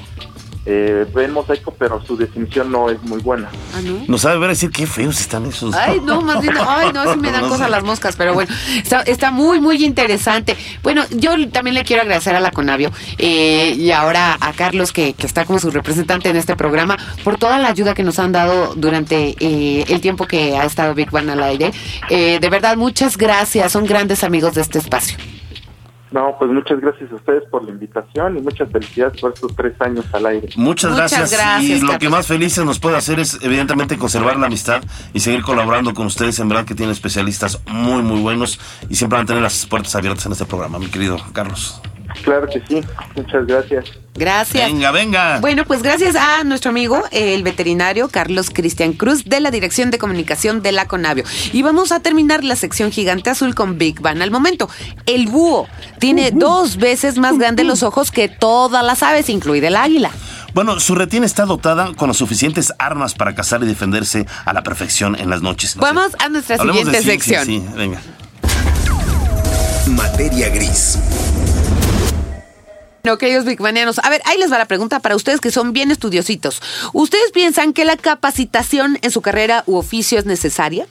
[0.66, 3.48] eh, ven mosaico, pero su definición no es muy buena.
[3.74, 4.04] Ah, ¿no?
[4.06, 5.74] Nos sabe ver decir qué feos están esos.
[5.74, 8.52] Ay, no, más bien, ay, no, sí me dan No cosas las moscas, pero bueno,
[8.76, 10.56] está, está muy, muy interesante.
[10.82, 15.14] Bueno, yo también le quiero agradecer a la Conavio eh, y ahora a Carlos, que,
[15.14, 18.32] que está como su representante en este programa, por toda la ayuda que nos han
[18.32, 21.72] dado durante eh, el tiempo que ha estado Big Bang al aire.
[22.08, 25.16] Eh, de verdad, muchas gracias, son grandes amigos de este espacio.
[26.12, 29.74] No, pues muchas gracias a ustedes por la invitación y muchas felicidades por estos tres
[29.80, 30.48] años al aire.
[30.56, 31.30] Muchas, Muchas gracias.
[31.30, 31.98] gracias, Y lo Carlos.
[31.98, 36.06] que más felices nos puede hacer es, evidentemente, conservar la amistad y seguir colaborando con
[36.06, 36.38] ustedes.
[36.40, 39.94] En verdad que tienen especialistas muy, muy buenos y siempre van a tener las puertas
[39.94, 41.80] abiertas en este programa, mi querido Carlos.
[42.22, 42.80] Claro que sí,
[43.16, 43.84] muchas gracias.
[44.14, 44.70] Gracias.
[44.70, 45.38] Venga, venga.
[45.40, 49.98] Bueno, pues gracias a nuestro amigo, el veterinario Carlos Cristian Cruz, de la Dirección de
[49.98, 51.24] Comunicación de la Conavio.
[51.52, 54.20] Y vamos a terminar la sección gigante azul con Big Bang.
[54.20, 54.68] Al momento,
[55.06, 55.68] el búho
[55.98, 60.10] tiene dos veces más grandes los ojos que todas las aves, incluida el águila.
[60.52, 64.62] Bueno, su retina está dotada con las suficientes armas para cazar y defenderse a la
[64.62, 65.76] perfección en las noches.
[65.76, 65.94] No sé.
[65.94, 67.46] Vamos a nuestra siguiente sí, sí, sección.
[67.46, 68.00] sí, venga.
[69.86, 70.98] Materia gris.
[73.02, 75.90] Bueno, queridos bigmanianos, a ver, ahí les va la pregunta para ustedes que son bien
[75.90, 76.60] estudiositos.
[76.92, 80.86] ¿Ustedes piensan que la capacitación en su carrera u oficio es necesaria?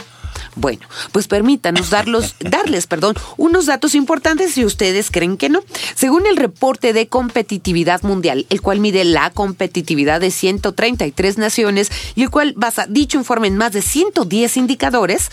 [0.55, 5.61] Bueno, pues permítanos darlos, darles, perdón, unos datos importantes si ustedes creen que no.
[5.95, 12.23] Según el reporte de competitividad mundial, el cual mide la competitividad de 133 naciones y
[12.23, 15.29] el cual basa dicho informe en más de 110 indicadores,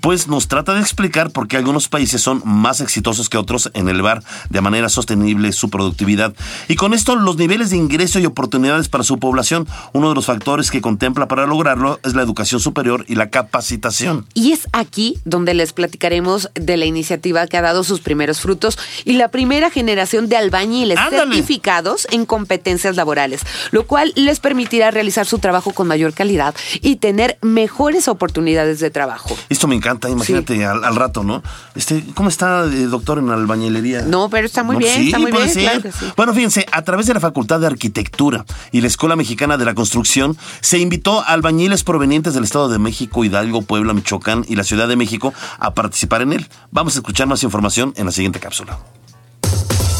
[0.00, 3.88] Pues nos trata de explicar por qué algunos países son más exitosos que otros en
[3.88, 6.34] elevar de manera sostenible su productividad.
[6.68, 10.26] Y con esto los niveles de ingreso y oportunidades para su población, uno de los
[10.26, 14.26] factores que contempla para lograrlo es la educación superior y la capacitación.
[14.34, 18.78] Y es aquí donde les platicaremos de la iniciativa que ha dado sus primeros frutos
[19.04, 21.34] y la primera generación de albañiles ¡Ándale!
[21.34, 23.40] certificados en competencias laborales,
[23.72, 28.90] lo cual les permitirá realizar su trabajo con mayor calidad y tener mejores oportunidades de
[28.90, 29.36] trabajo.
[29.48, 31.42] Esto me encanta, imagínate al, al rato, ¿no?
[31.74, 34.02] Este, ¿Cómo está, eh, doctor, en albañilería?
[34.02, 35.62] No, pero está muy No, bien, sí, está muy bien, ser.
[35.64, 36.06] claro que sí.
[36.16, 39.74] Bueno, fíjense, a través de la Facultad de Arquitectura y la Escuela Mexicana de la
[39.74, 44.64] Construcción, se invitó a albañiles provenientes del Estado de México, Hidalgo, Puebla, Michoacán y la
[44.64, 46.48] Ciudad de México a participar en él.
[46.70, 48.78] Vamos a escuchar más información en la siguiente cápsula.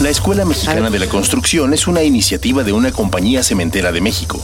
[0.00, 4.42] La Escuela Mexicana de la Construcción es una iniciativa de una compañía cementera de México.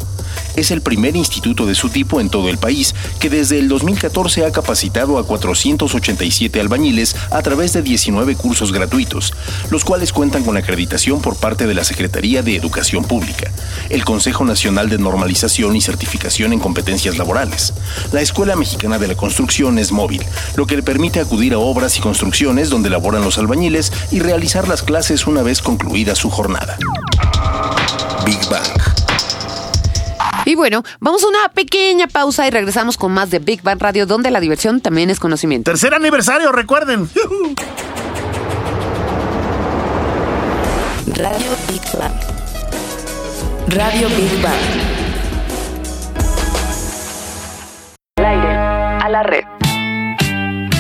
[0.56, 4.44] Es el primer instituto de su tipo en todo el país que desde el 2014
[4.44, 9.32] ha capacitado a 487 albañiles a través de 19 cursos gratuitos,
[9.70, 13.50] los cuales cuentan con acreditación por parte de la Secretaría de Educación Pública,
[13.88, 17.72] el Consejo Nacional de Normalización y Certificación en Competencias Laborales.
[18.12, 20.22] La Escuela Mexicana de la Construcción es móvil,
[20.56, 24.68] lo que le permite acudir a obras y construcciones donde laboran los albañiles y realizar
[24.68, 26.76] las clases una vez concluida su jornada.
[28.24, 28.80] Big Bang.
[30.44, 34.06] Y bueno, vamos a una pequeña pausa y regresamos con más de Big Bang Radio,
[34.06, 35.70] donde la diversión también es conocimiento.
[35.70, 37.08] Tercer aniversario, recuerden.
[41.06, 42.14] Radio Big Bang.
[43.68, 44.54] Radio Big Bang.
[48.16, 49.44] Al aire, a la red.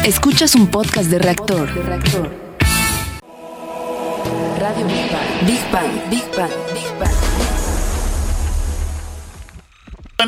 [0.04, 2.49] Escuchas un podcast de reactor.
[4.70, 5.46] Radio Big Bang.
[5.46, 7.29] Big Bang, Big Bang, Big Bang.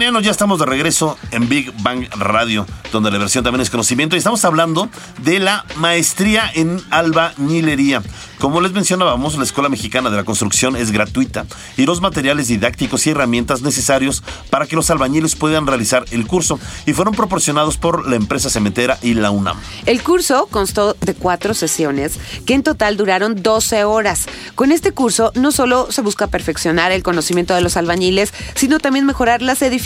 [0.00, 4.16] Ya estamos de regreso en Big Bang Radio, donde la versión también es conocimiento.
[4.16, 8.02] Y estamos hablando de la maestría en albañilería.
[8.38, 11.44] Como les mencionábamos, la Escuela Mexicana de la Construcción es gratuita
[11.76, 16.58] y los materiales didácticos y herramientas necesarios para que los albañiles puedan realizar el curso
[16.84, 19.58] y fueron proporcionados por la empresa cementera y la UNAM.
[19.86, 24.26] El curso constó de cuatro sesiones que en total duraron 12 horas.
[24.56, 29.06] Con este curso no solo se busca perfeccionar el conocimiento de los albañiles, sino también
[29.06, 29.81] mejorar las edificaciones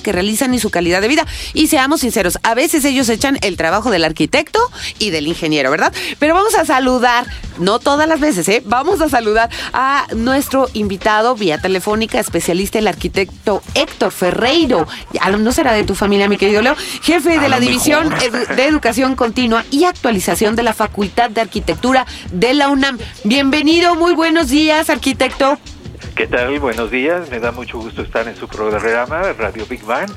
[0.00, 1.26] que realizan y su calidad de vida.
[1.52, 4.60] Y seamos sinceros, a veces ellos echan el trabajo del arquitecto
[4.98, 5.92] y del ingeniero, ¿verdad?
[6.18, 7.26] Pero vamos a saludar,
[7.58, 8.62] no todas las veces, ¿eh?
[8.64, 14.86] Vamos a saludar a nuestro invitado vía telefónica, especialista, el arquitecto Héctor Ferreiro.
[15.38, 18.08] No será de tu familia, mi querido Leo, jefe de la División
[18.56, 22.98] de Educación Continua y Actualización de la Facultad de Arquitectura de la UNAM.
[23.24, 25.58] Bienvenido, muy buenos días, arquitecto.
[26.14, 26.58] ¿Qué tal?
[26.58, 27.30] Buenos días.
[27.30, 30.10] Me da mucho gusto estar en su programa Radio Big Bang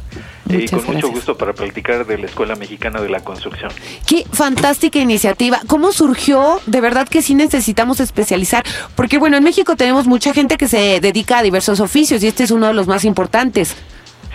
[0.49, 3.71] y con mucho gusto para platicar de la Escuela Mexicana de la Construcción.
[4.05, 5.61] Qué fantástica iniciativa.
[5.67, 6.59] ¿Cómo surgió?
[6.65, 8.63] De verdad que sí necesitamos especializar,
[8.95, 12.43] porque bueno, en México tenemos mucha gente que se dedica a diversos oficios y este
[12.43, 13.75] es uno de los más importantes.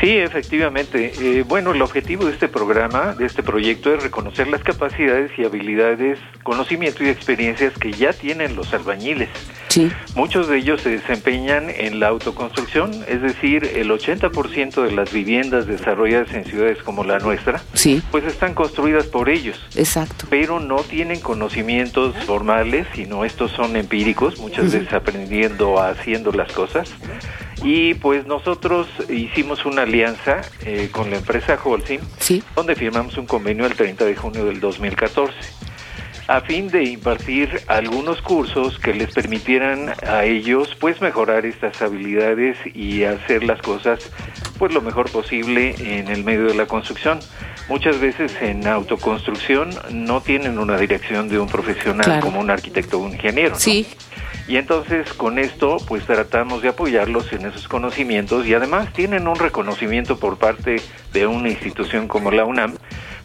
[0.01, 1.13] Sí, efectivamente.
[1.21, 5.45] Eh, bueno, el objetivo de este programa, de este proyecto, es reconocer las capacidades y
[5.45, 9.29] habilidades, conocimiento y experiencias que ya tienen los albañiles.
[9.69, 9.93] Sí.
[10.17, 15.67] Muchos de ellos se desempeñan en la autoconstrucción, es decir, el 80% de las viviendas
[15.67, 18.03] desarrolladas en ciudades como la nuestra, sí.
[18.11, 19.61] pues están construidas por ellos.
[19.77, 20.27] Exacto.
[20.31, 26.91] Pero no tienen conocimientos formales, sino estos son empíricos, muchas veces aprendiendo, haciendo las cosas.
[27.63, 32.01] Y pues nosotros hicimos una alianza eh, con la empresa Holcim,
[32.57, 35.35] donde firmamos un convenio el 30 de junio del 2014
[36.31, 42.57] a fin de impartir algunos cursos que les permitieran a ellos pues mejorar estas habilidades
[42.73, 43.99] y hacer las cosas
[44.57, 47.19] pues lo mejor posible en el medio de la construcción.
[47.69, 53.07] Muchas veces en autoconstrucción no tienen una dirección de un profesional como un arquitecto o
[53.07, 53.57] un ingeniero.
[53.57, 53.89] Sí.
[54.49, 59.37] Y entonces con esto pues tratamos de apoyarlos en esos conocimientos y además tienen un
[59.37, 60.77] reconocimiento por parte
[61.13, 62.75] de una institución como la UNAM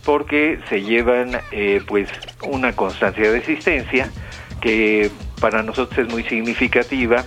[0.03, 2.09] porque se llevan eh, pues
[2.43, 4.11] una constancia de existencia
[4.61, 5.09] que
[5.41, 7.25] para nosotros es muy significativa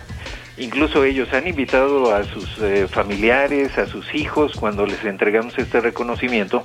[0.59, 5.81] Incluso ellos han invitado a sus eh, familiares, a sus hijos cuando les entregamos este
[5.81, 6.63] reconocimiento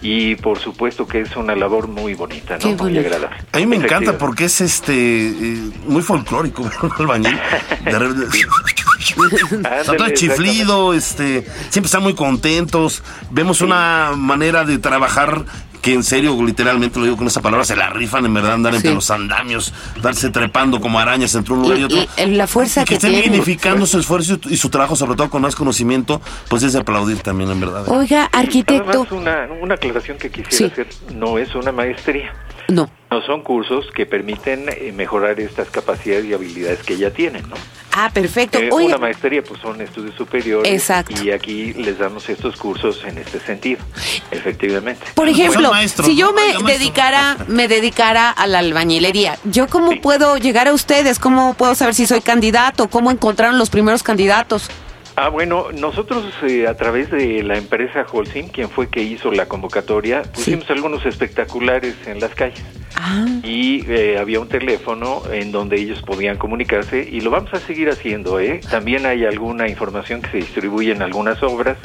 [0.00, 2.74] y por supuesto que es una labor muy bonita, ¿no?
[2.76, 3.36] Muy agradable.
[3.52, 7.38] A mí me encanta porque es este eh, muy folclórico, el bañil.
[9.80, 13.02] Está todo chiflido, este, siempre están muy contentos.
[13.30, 15.44] Vemos una manera de trabajar
[15.82, 18.74] que en serio, literalmente lo digo con esa palabra, se la rifan en verdad, andar
[18.74, 21.98] entre los andamios, darse trepando como arañas entre un lugar y, otro.
[22.28, 25.56] la fuerza que, que estén dignificando su esfuerzo y su trabajo, sobre todo con más
[25.56, 27.82] conocimiento, pues es de aplaudir también, en verdad.
[27.88, 29.08] Oiga, arquitecto.
[29.10, 32.32] una, una aclaración que quisiera hacer, no es una maestría.
[32.74, 32.90] No.
[33.10, 37.56] No son cursos que permiten eh, mejorar estas capacidades y habilidades que ya tienen, ¿no?
[37.94, 38.58] Ah, perfecto.
[38.58, 40.72] Eh, una maestría pues son estudios superiores.
[40.72, 41.22] Exacto.
[41.22, 43.82] Y aquí les damos estos cursos en este sentido,
[44.30, 45.04] efectivamente.
[45.14, 45.70] Por ejemplo,
[46.02, 51.18] si yo me dedicara, me dedicara a la albañilería, ¿yo cómo puedo llegar a ustedes?
[51.18, 52.88] ¿Cómo puedo saber si soy candidato?
[52.88, 54.70] ¿Cómo encontraron los primeros candidatos?
[55.14, 59.46] Ah, bueno, nosotros eh, a través de la empresa Holcim, quien fue que hizo la
[59.46, 62.64] convocatoria, pusimos algunos espectaculares en las calles.
[62.96, 63.26] Ah.
[63.42, 67.90] Y eh, había un teléfono en donde ellos podían comunicarse y lo vamos a seguir
[67.90, 68.40] haciendo.
[68.40, 68.60] ¿eh?
[68.70, 71.76] También hay alguna información que se distribuye en algunas obras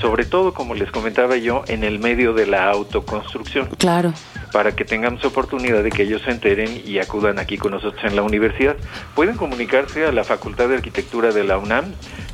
[0.00, 3.68] sobre todo, como les comentaba yo, en el medio de la autoconstrucción.
[3.78, 4.12] Claro.
[4.52, 8.16] Para que tengamos oportunidad de que ellos se enteren y acudan aquí con nosotros en
[8.16, 8.76] la universidad.
[9.14, 11.92] Pueden comunicarse a la Facultad de Arquitectura de la UNAM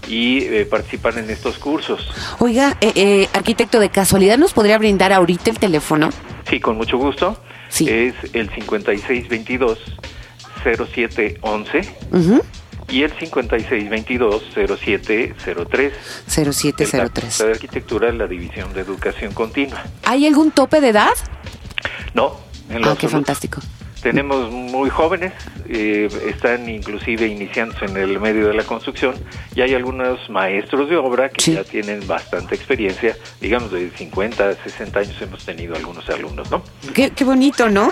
[0.09, 2.09] y eh, participar en estos cursos.
[2.39, 6.11] Oiga, eh, eh, arquitecto, ¿de casualidad nos podría brindar ahorita el teléfono?
[6.49, 7.37] Sí, con mucho gusto.
[7.69, 7.89] Sí.
[7.89, 9.79] Es el 5622
[10.65, 11.81] 0711.
[12.13, 12.41] Uh
[12.89, 15.93] y el 5622-0703.
[16.27, 17.39] 0703.
[17.39, 19.85] de Arquitectura, la División de Educación Continua.
[20.05, 21.13] ¿Hay algún tope de edad?
[22.15, 22.41] No.
[22.69, 23.61] En ah, qué fantástico.
[24.07, 25.33] Tenemos muy jóvenes,
[25.69, 29.17] eh, están inclusive iniciándose en el medio de la construcción
[29.57, 35.01] y hay algunos maestros de obra que ya tienen bastante experiencia, digamos de 50, 60
[35.01, 36.63] años hemos tenido algunos alumnos, ¿no?
[36.95, 37.91] Qué, bonito, ¿no?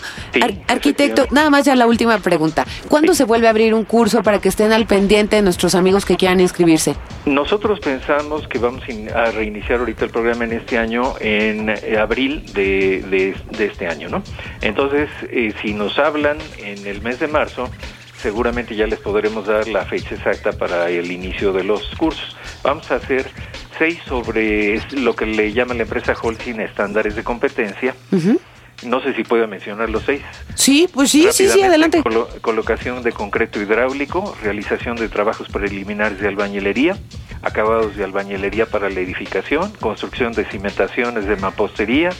[0.68, 2.64] arquitecto, nada más ya la última pregunta.
[2.88, 6.14] ¿Cuándo se vuelve a abrir un curso para que estén al pendiente nuestros amigos que
[6.14, 6.94] quieran inscribirse?
[7.26, 8.84] Nosotros pensamos que vamos
[9.16, 14.08] a reiniciar ahorita el programa en este año, en eh, abril de, de, este año,
[14.08, 14.22] ¿no?
[14.60, 17.70] Entonces, eh, si nos hablan en el mes de marzo,
[18.20, 22.36] seguramente ya les podremos dar la fecha exacta para el inicio de los cursos.
[22.62, 23.26] Vamos a hacer
[23.78, 27.94] seis sobre lo que le llama la empresa Holcim estándares de competencia.
[28.84, 30.20] No sé si puedo mencionar los seis.
[30.56, 32.02] Sí, pues sí, sí, sí, adelante.
[32.02, 36.96] colo- colocación de concreto hidráulico, realización de trabajos preliminares de albañilería,
[37.42, 42.10] acabados de albañilería para la edificación, construcción de cimentaciones de mampostería,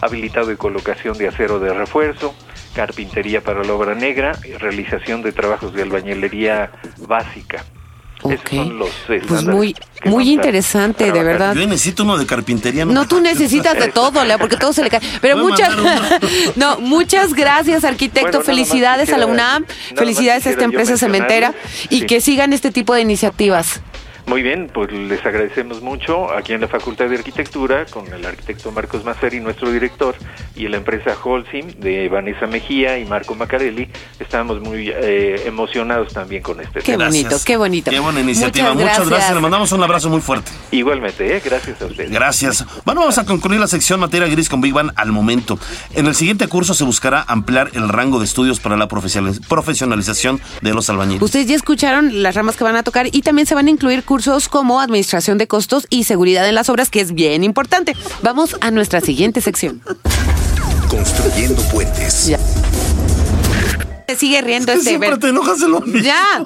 [0.00, 2.34] habilitado y colocación de acero de refuerzo,
[2.78, 6.70] carpintería para la obra negra, y realización de trabajos de albañilería
[7.08, 7.64] básica.
[8.22, 8.32] Ok.
[8.32, 8.90] Esos son los
[9.26, 11.56] Pues muy, muy interesante, de verdad.
[11.56, 12.84] Yo necesito uno de carpintería.
[12.84, 15.00] No, tú necesitas de todo, Lea, porque todo se le cae.
[15.20, 15.72] Pero Voy muchas,
[16.56, 18.38] no, muchas gracias, arquitecto.
[18.38, 19.64] Bueno, Felicidades a la UNAM,
[19.96, 21.54] felicidades a esta empresa cementera
[21.90, 22.06] y sí.
[22.06, 23.80] que sigan este tipo de iniciativas.
[24.28, 28.70] Muy bien, pues les agradecemos mucho aquí en la Facultad de Arquitectura con el arquitecto
[28.70, 30.14] Marcos Maceri, nuestro director,
[30.54, 33.88] y la empresa Holcim de Vanessa Mejía y Marco Macarelli.
[34.20, 37.06] Estamos muy eh, emocionados también con este Qué tema.
[37.06, 37.90] bonito, qué bonito.
[37.90, 38.74] Qué buena iniciativa.
[38.74, 39.08] Muchas Muchas, gracias.
[39.10, 39.34] gracias.
[39.34, 40.50] Le mandamos un abrazo muy fuerte.
[40.72, 41.40] Igualmente, ¿eh?
[41.42, 42.10] gracias a ustedes.
[42.10, 42.66] Gracias.
[42.84, 45.58] Bueno, vamos a concluir la sección materia gris con Big Bang al momento.
[45.94, 50.38] En el siguiente curso se buscará ampliar el rango de estudios para la profesionaliz- profesionalización
[50.60, 51.22] de los albañiles.
[51.22, 54.04] Ustedes ya escucharon las ramas que van a tocar y también se van a incluir
[54.04, 54.17] cursos
[54.50, 57.94] como administración de costos y seguridad en las obras, que es bien importante.
[58.22, 59.80] Vamos a nuestra siguiente sección.
[60.88, 62.26] Construyendo puentes.
[62.26, 62.38] Ya.
[64.08, 64.84] Se sigue riendo este.
[64.84, 66.00] Siempre ver- te enojas de lo mismo.
[66.00, 66.44] Ya,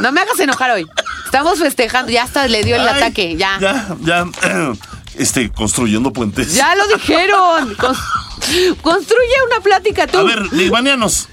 [0.00, 0.86] no me hagas enojar hoy.
[1.24, 3.58] Estamos festejando, ya hasta le dio el Ay, ataque, ya.
[3.60, 4.24] Ya, ya.
[5.14, 6.54] Este, construyendo puentes.
[6.54, 7.74] Ya lo dijeron.
[7.76, 10.18] Cons- construye una plática tú.
[10.18, 11.28] A ver, Ligbanianos,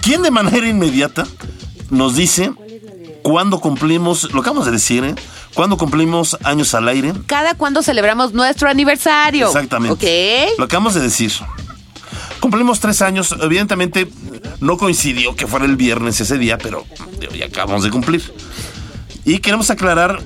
[0.00, 1.26] ¿quién de manera inmediata
[1.90, 2.52] nos dice
[3.22, 5.14] cuándo cumplimos, lo acabamos de decir, ¿eh?
[5.54, 7.12] ¿Cuándo cumplimos años al aire?
[7.26, 9.46] Cada cuando celebramos nuestro aniversario.
[9.46, 10.48] Exactamente.
[10.52, 10.58] ¿Ok?
[10.58, 11.32] Lo acabamos de decir.
[12.40, 13.34] Cumplimos tres años.
[13.40, 14.10] Evidentemente
[14.60, 16.84] no coincidió que fuera el viernes ese día, pero
[17.36, 18.22] ya acabamos de cumplir.
[19.24, 20.22] Y queremos aclarar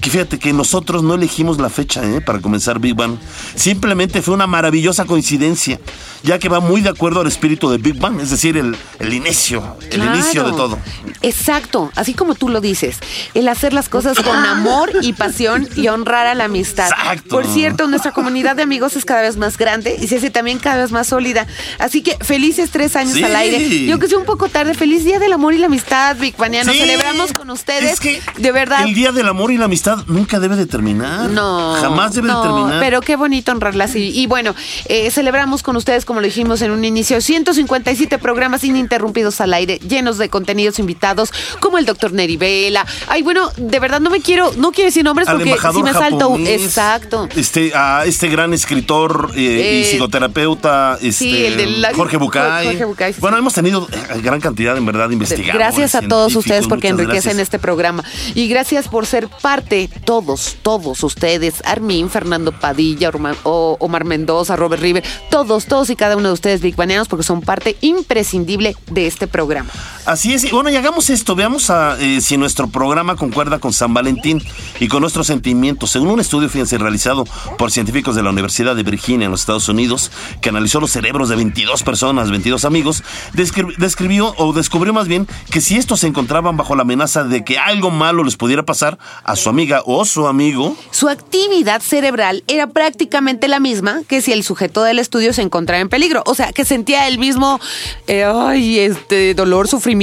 [0.00, 2.20] que fíjate que nosotros no elegimos la fecha ¿eh?
[2.20, 3.16] para comenzar Big Bang.
[3.54, 5.78] Simplemente fue una maravillosa coincidencia,
[6.22, 9.12] ya que va muy de acuerdo al espíritu de Big Bang, es decir, el, el
[9.14, 10.78] inicio, el inicio de todo.
[11.22, 12.98] Exacto, así como tú lo dices,
[13.34, 16.88] el hacer las cosas con amor y pasión y honrar a la amistad.
[16.88, 17.28] Exacto.
[17.28, 20.58] Por cierto, nuestra comunidad de amigos es cada vez más grande y se hace también
[20.58, 21.46] cada vez más sólida.
[21.78, 23.24] Así que felices tres años Sí.
[23.24, 23.86] al aire.
[23.86, 26.72] Yo que sea un poco tarde, feliz Día del Amor y la Amistad, Big Baniano.
[26.72, 26.78] Sí.
[26.78, 27.92] Celebramos con ustedes.
[27.94, 28.84] Es que de verdad.
[28.84, 31.30] El Día del Amor y la Amistad nunca debe de terminar.
[31.30, 31.74] No.
[31.80, 32.80] Jamás debe no, de terminar.
[32.80, 34.10] Pero qué bonito honrarla así.
[34.14, 34.54] Y bueno,
[34.86, 39.78] eh, celebramos con ustedes, como lo dijimos en un inicio, 157 programas ininterrumpidos al aire,
[39.78, 42.84] llenos de contenidos invitados, como el doctor Neri Vela.
[43.08, 45.92] Ay, bueno, de verdad no me quiero, no quiero decir nombres al porque si me
[45.92, 46.18] salto.
[46.30, 47.28] japonés, Exacto.
[47.36, 52.66] Este, a este gran escritor eh, y Eh, psicoterapeuta, este, el de la- Jorge Bucay.
[52.66, 53.20] Jorge Bucay, sí.
[53.20, 53.88] Bueno, hemos tenido
[54.22, 55.54] gran cantidad, en verdad, de investigadores.
[55.58, 57.38] Gracias a todos ustedes porque enriquecen gracias.
[57.42, 58.04] este programa.
[58.34, 63.10] Y gracias por ser parte, todos, todos ustedes, Armin, Fernando Padilla,
[63.44, 67.40] Omar Mendoza, Robert River, todos, todos y cada uno de ustedes, Big Baneanos, porque son
[67.40, 69.70] parte imprescindible de este programa.
[70.10, 70.42] Así es.
[70.42, 71.36] Y Bueno, y hagamos esto.
[71.36, 71.70] Veamos
[72.00, 74.42] eh, si nuestro programa concuerda con San Valentín
[74.80, 75.92] y con nuestros sentimientos.
[75.92, 77.24] Según un estudio, fíjense, realizado
[77.56, 81.28] por científicos de la Universidad de Virginia en los Estados Unidos, que analizó los cerebros
[81.28, 86.08] de 22 personas, 22 amigos, descri- describió o descubrió más bien que si estos se
[86.08, 90.04] encontraban bajo la amenaza de que algo malo les pudiera pasar a su amiga o
[90.04, 95.32] su amigo, Su actividad cerebral era prácticamente la misma que si el sujeto del estudio
[95.32, 96.24] se encontraba en peligro.
[96.26, 97.60] O sea, que sentía el mismo
[98.08, 99.99] eh, ay, este, dolor, sufrimiento,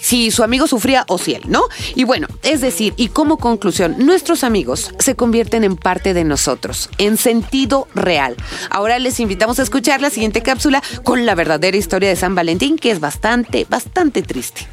[0.00, 1.62] si su amigo sufría o si él, ¿no?
[1.94, 6.90] Y bueno, es decir, y como conclusión, nuestros amigos se convierten en parte de nosotros,
[6.98, 8.36] en sentido real.
[8.70, 12.76] Ahora les invitamos a escuchar la siguiente cápsula con la verdadera historia de San Valentín,
[12.76, 14.66] que es bastante, bastante triste.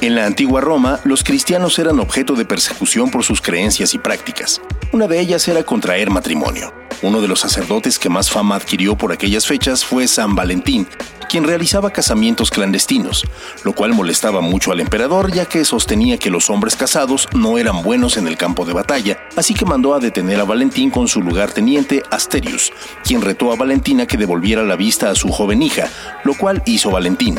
[0.00, 4.60] En la antigua Roma, los cristianos eran objeto de persecución por sus creencias y prácticas.
[4.92, 6.72] Una de ellas era contraer matrimonio.
[7.02, 10.86] Uno de los sacerdotes que más fama adquirió por aquellas fechas fue San Valentín,
[11.30, 13.24] quien realizaba casamientos clandestinos,
[13.62, 17.82] lo cual molestaba mucho al emperador ya que sostenía que los hombres casados no eran
[17.82, 21.22] buenos en el campo de batalla, así que mandó a detener a Valentín con su
[21.22, 22.72] lugarteniente Asterius,
[23.04, 25.88] quien retó a Valentina que devolviera la vista a su joven hija,
[26.24, 27.38] lo cual hizo Valentín.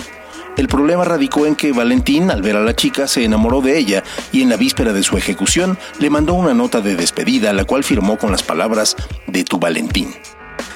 [0.57, 4.03] El problema radicó en que Valentín, al ver a la chica, se enamoró de ella
[4.31, 7.83] y en la víspera de su ejecución le mandó una nota de despedida, la cual
[7.83, 8.95] firmó con las palabras
[9.27, 10.13] de tu Valentín.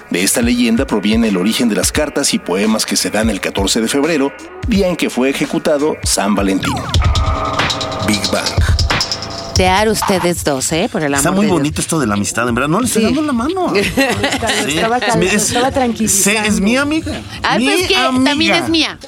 [0.10, 3.42] De esta leyenda proviene el origen de las cartas y poemas que se dan el
[3.42, 4.32] 14 de febrero,
[4.68, 6.76] día en que fue ejecutado San Valentín.
[8.08, 8.75] Big Bang.
[9.56, 10.90] Tear ustedes dos, ¿eh?
[10.92, 11.58] Por el amor está muy de Dios.
[11.60, 12.68] bonito esto de la amistad, en verdad.
[12.68, 13.06] No le estoy Sí.
[13.08, 13.74] dando la mano.
[14.66, 14.76] Sí.
[14.76, 16.42] estaba cal- Es- estaba tranquilizando.
[16.42, 17.22] sí, es mi amiga.
[17.42, 18.24] Ah, mi pues que amiga.
[18.32, 19.00] también es mía.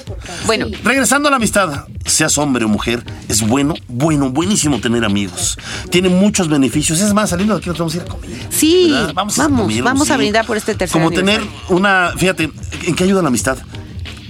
[0.46, 5.58] Bueno, Regresando a la amistad, seas hombre o mujer, es bueno, bueno, buenísimo tener amigos.
[5.90, 7.00] Tiene muchos beneficios.
[7.00, 8.30] Es más, saliendo de aquí nos vamos a ir a comer.
[8.50, 9.12] Sí, ¿verdad?
[9.14, 9.48] vamos, a
[9.82, 12.50] vamos, a brindar por este tercer Como tener una, fíjate,
[12.84, 13.58] ¿en qué ayuda la amistad?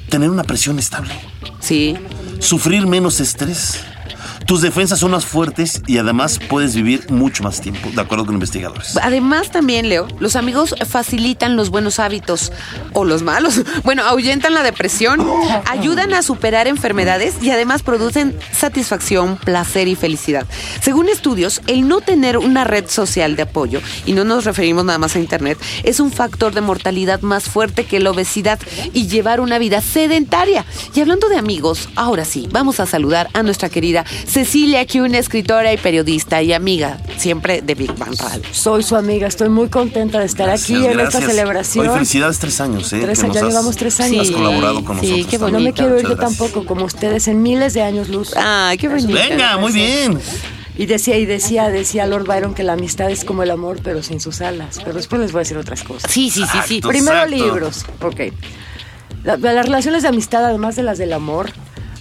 [0.08, 1.14] Tener una presión estable,
[1.60, 1.94] Sí.
[2.40, 3.80] sufrir menos estrés.
[4.48, 8.34] Tus defensas son más fuertes y además puedes vivir mucho más tiempo, de acuerdo con
[8.34, 8.96] investigadores.
[8.96, 12.50] Además también, Leo, los amigos facilitan los buenos hábitos
[12.94, 13.60] o los malos.
[13.84, 15.26] Bueno, ahuyentan la depresión,
[15.66, 20.46] ayudan a superar enfermedades y además producen satisfacción, placer y felicidad.
[20.82, 24.98] Según estudios, el no tener una red social de apoyo, y no nos referimos nada
[24.98, 28.58] más a Internet, es un factor de mortalidad más fuerte que la obesidad
[28.92, 30.66] y llevar una vida sedentaria.
[30.94, 34.04] Y hablando de amigos, ahora sí, vamos a saludar a nuestra querida
[34.44, 38.42] Cecilia, que una escritora y periodista y amiga siempre de Big Bang Radio.
[38.52, 41.92] Soy su amiga, estoy muy contenta de estar aquí Gracias, en esta celebración.
[41.92, 43.00] Felicidades, tres años, ¿eh?
[43.02, 44.20] Tres años, ya has- llevamos tres años.
[44.20, 45.26] Has Sí, colaborado con sí, nosotros.
[45.30, 45.52] qué también.
[45.54, 45.82] no me bonito.
[45.82, 48.30] quiero ir yo tampoco como ustedes en miles de años luz.
[48.36, 49.12] Ay, qué bonito.
[49.12, 50.20] Venga, muy bien.
[50.76, 54.04] Y decía, y decía, decía Lord Byron que la amistad es como el amor, pero
[54.04, 54.78] sin sus alas.
[54.84, 56.08] Pero después les voy a decir otras cosas.
[56.12, 56.76] Sí, sí, sí, sí.
[56.76, 56.88] Exacto.
[56.90, 57.34] Primero exacto.
[57.44, 58.20] libros, ok.
[59.24, 61.50] La- las relaciones de amistad, además de las del amor,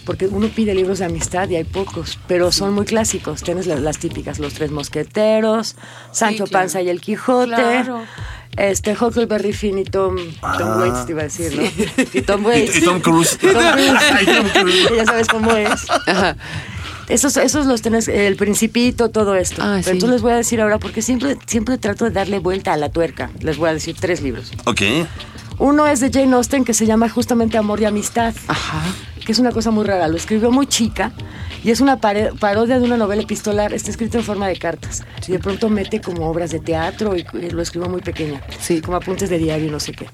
[0.08, 3.44] porque uno pide libros de amistad y hay pocos, pero son muy clásicos.
[3.44, 5.76] Tienes las, las típicas, Los Tres Mosqueteros,
[6.14, 6.52] Sancho claro.
[6.64, 8.04] Panza y el Quijote, Claro.
[8.56, 10.16] este Huckleberry Finn y Tom,
[10.58, 12.04] Tom Waits, te iba a decir, ¿no?
[12.14, 12.72] Y Tom Waits.
[12.74, 12.78] Ah.
[12.78, 13.38] Y, y Tom Cruise.
[13.42, 13.98] Tom Cruise.
[14.14, 14.90] Ay, Tom Cruise.
[14.96, 15.70] ya sabes cómo es.
[17.10, 19.62] Esos, esos los tenés, el principito, todo esto.
[19.62, 19.90] Ah, Pero sí.
[19.92, 22.90] entonces les voy a decir ahora, porque siempre, siempre trato de darle vuelta a la
[22.90, 23.30] tuerca.
[23.42, 24.52] Les voy a decir tres libros.
[24.66, 24.82] Ok.
[25.60, 28.82] Uno es de Jane Austen que se llama justamente Amor y Amistad, Ajá.
[29.26, 30.08] que es una cosa muy rara.
[30.08, 31.12] Lo escribió muy chica
[31.64, 33.74] y es una parodia de una novela epistolar.
[33.74, 35.04] Está escrito en forma de cartas.
[35.28, 38.42] Y de pronto mete como obras de teatro y, y lo escribió muy pequeña.
[38.60, 38.82] Sí.
[38.82, 40.08] Como apuntes de diario y no sé qué.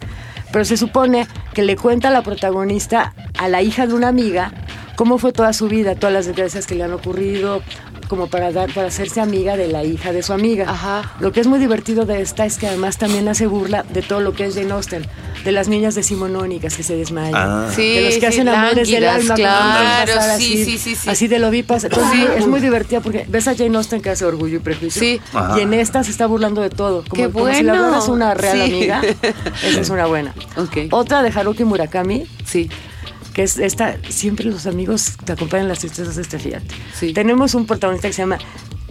[0.52, 4.54] Pero se supone que le cuenta a la protagonista a la hija de una amiga
[4.96, 7.62] cómo fue toda su vida, todas las desgracias que le han ocurrido,
[8.14, 10.66] como para dar, para hacerse amiga de la hija de su amiga.
[10.70, 11.14] Ajá.
[11.20, 14.20] Lo que es muy divertido de esta es que además también hace burla de todo
[14.20, 15.08] lo que es Jane Austen,
[15.44, 17.70] de las niñas decimonónicas que se desmayan, Ah.
[17.76, 21.10] Sí, de los que sí, hacen amores del alma, claro, sí, así, sí, sí, sí.
[21.10, 21.86] así de lo vipas.
[21.86, 25.20] Entonces es muy divertida porque ves a Jane Austen que hace orgullo y prejuicio, Sí.
[25.34, 25.58] Ajá.
[25.58, 27.86] y en esta se está burlando de todo, como, ¡Qué como si le bueno!
[27.86, 28.62] hablaras a una real Sí.
[28.64, 29.02] amiga.
[29.66, 30.36] Esa es una buena.
[30.58, 30.78] Ok.
[30.92, 32.70] Otra de Haruki Murakami, Sí.
[33.34, 36.76] Que es esta, siempre los amigos te acompañan las tristezas de este fíjate.
[36.98, 37.14] Sí.
[37.14, 38.38] Tenemos un protagonista que se llama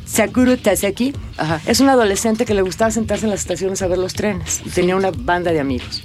[0.05, 1.15] Sakuro Taseki.
[1.37, 1.61] Ajá.
[1.67, 4.71] Es un adolescente que le gustaba sentarse en las estaciones a ver los trenes y
[4.71, 6.03] tenía una banda de amigos.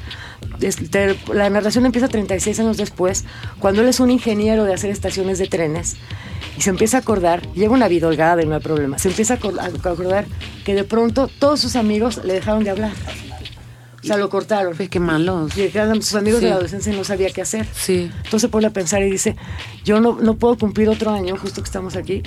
[0.62, 3.26] Este, la narración empieza 36 años después,
[3.60, 5.98] cuando él es un ingeniero de hacer estaciones de trenes
[6.58, 9.36] y se empieza a acordar, lleva una vida holgada y no hay problema, se empieza
[9.36, 10.26] a acordar
[10.66, 12.94] que de pronto todos sus amigos le dejaron de hablar.
[14.04, 14.76] O sea, lo cortaron.
[14.76, 15.58] Pues qué malos.
[15.58, 16.46] Y eran sus amigos Sí.
[16.46, 17.66] de la adolescencia y no sabía qué hacer.
[17.74, 18.10] Sí.
[18.24, 19.36] Entonces pone a pensar y dice,
[19.84, 22.22] yo no, no puedo cumplir otro año, justo que estamos aquí,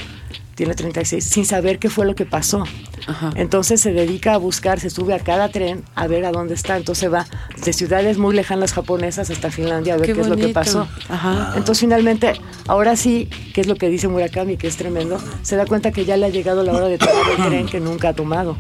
[0.56, 2.64] tiene 36, sin saber qué fue lo que pasó.
[3.06, 3.30] Ajá.
[3.36, 6.76] Entonces se dedica a buscar, se sube a cada tren a ver a dónde está.
[6.76, 7.26] Entonces va
[7.64, 10.60] de ciudades muy lejanas japonesas hasta Finlandia a ver Qué qué, es lo que bonito.
[10.60, 10.86] pasó.
[11.08, 11.52] Ajá.
[11.56, 12.32] Entonces finalmente,
[12.66, 16.04] ahora sí, que es lo que dice Murakami, que es tremendo, se da cuenta que
[16.04, 18.56] ya le ha llegado la hora de tomar el tren que nunca ha tomado.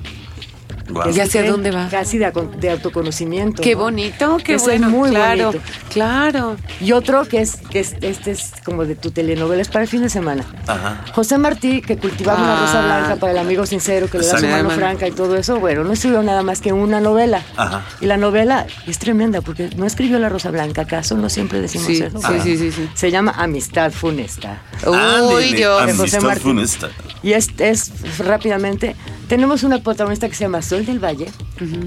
[1.12, 1.88] ¿Ya el hacia dónde va?
[1.90, 2.26] Casi de,
[2.70, 3.62] autoconocimiento.
[3.62, 3.82] Qué ¿no?
[3.82, 4.86] bonito, qué Ese bueno.
[4.88, 5.64] Es muy claro, bonito.
[5.92, 6.56] claro.
[6.80, 9.88] Y otro que es, que es, este es como de tu telenovela, es para el
[9.88, 10.44] fin de semana.
[10.66, 11.04] Ajá.
[11.12, 12.60] José Martí, que cultivaba una Ah.
[12.66, 15.58] rosa blanca para el amigo sincero, que le da su mano franca y todo eso,
[15.60, 17.42] bueno, no escribió nada más que una novela.
[17.56, 17.84] Ajá.
[18.00, 21.16] Y la novela es tremenda, porque no escribió la rosa blanca, ¿acaso?
[21.16, 22.18] No siempre decimos Sí, eso.
[22.20, 22.88] sí, sí, sí, sí.
[22.94, 24.62] Se llama Amistad Funesta.
[24.86, 25.80] Uy, Dios.
[25.82, 26.42] José Amistad Martín.
[26.42, 26.88] funesta.
[27.22, 28.96] Y es, es rápidamente,
[29.28, 31.26] tenemos una protagonista que se llama Del Valle,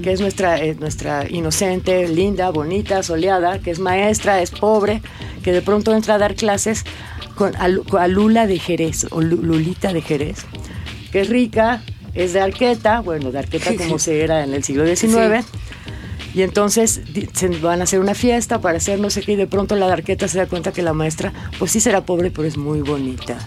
[0.02, 5.02] que es nuestra, eh, nuestra inocente, linda, bonita, soleada, que es maestra, es pobre,
[5.42, 6.84] que de pronto entra a dar clases
[7.34, 10.44] con, a, Lu- a Lula de Jerez, o Lu- Lulita de Jerez,
[11.12, 11.82] que es rica,
[12.14, 15.44] es de arqueta, bueno, de arqueta como se era en el siglo XIX.
[16.34, 17.00] Y entonces
[17.32, 19.86] se van a hacer una fiesta para hacer no sé qué y de pronto la
[19.86, 22.80] de arqueta se da cuenta que la maestra pues sí será pobre pero es muy
[22.80, 23.38] bonita.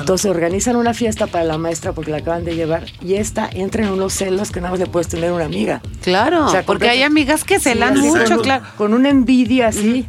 [0.00, 3.84] Entonces organizan una fiesta para la maestra porque la acaban de llevar y esta entra
[3.84, 5.82] en unos celos que nada más le puedes tener una amiga.
[6.02, 8.64] Claro, O sea, porque hay amigas que celan Sí, mucho, con, claro.
[8.76, 10.06] Con una envidia así.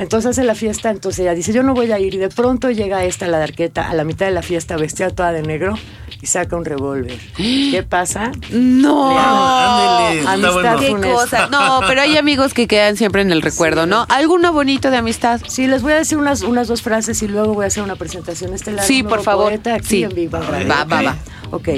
[0.00, 2.14] Entonces hace la fiesta, entonces ella dice, yo no voy a ir.
[2.14, 5.10] Y de pronto llega esta, la de arqueta, a la mitad de la fiesta, vestida
[5.10, 5.74] toda de negro,
[6.22, 7.18] y saca un revólver.
[7.36, 8.32] ¿Qué pasa?
[8.50, 9.16] No.
[10.26, 10.78] Amistad bueno.
[10.80, 11.12] Qué funesta.
[11.12, 11.46] cosa.
[11.48, 14.06] No, pero hay amigos que quedan siempre en el recuerdo, ¿no?
[14.08, 15.40] ¿Alguno bonito de amistad?
[15.46, 17.96] Sí, les voy a decir unas, unas dos frases y luego voy a hacer una
[17.96, 18.84] presentación estelar.
[18.84, 19.48] Sí, por favor.
[19.50, 20.02] poeta aquí Sí.
[20.04, 20.10] en.
[20.32, 21.16] Va, va, va.
[21.50, 21.68] Ok.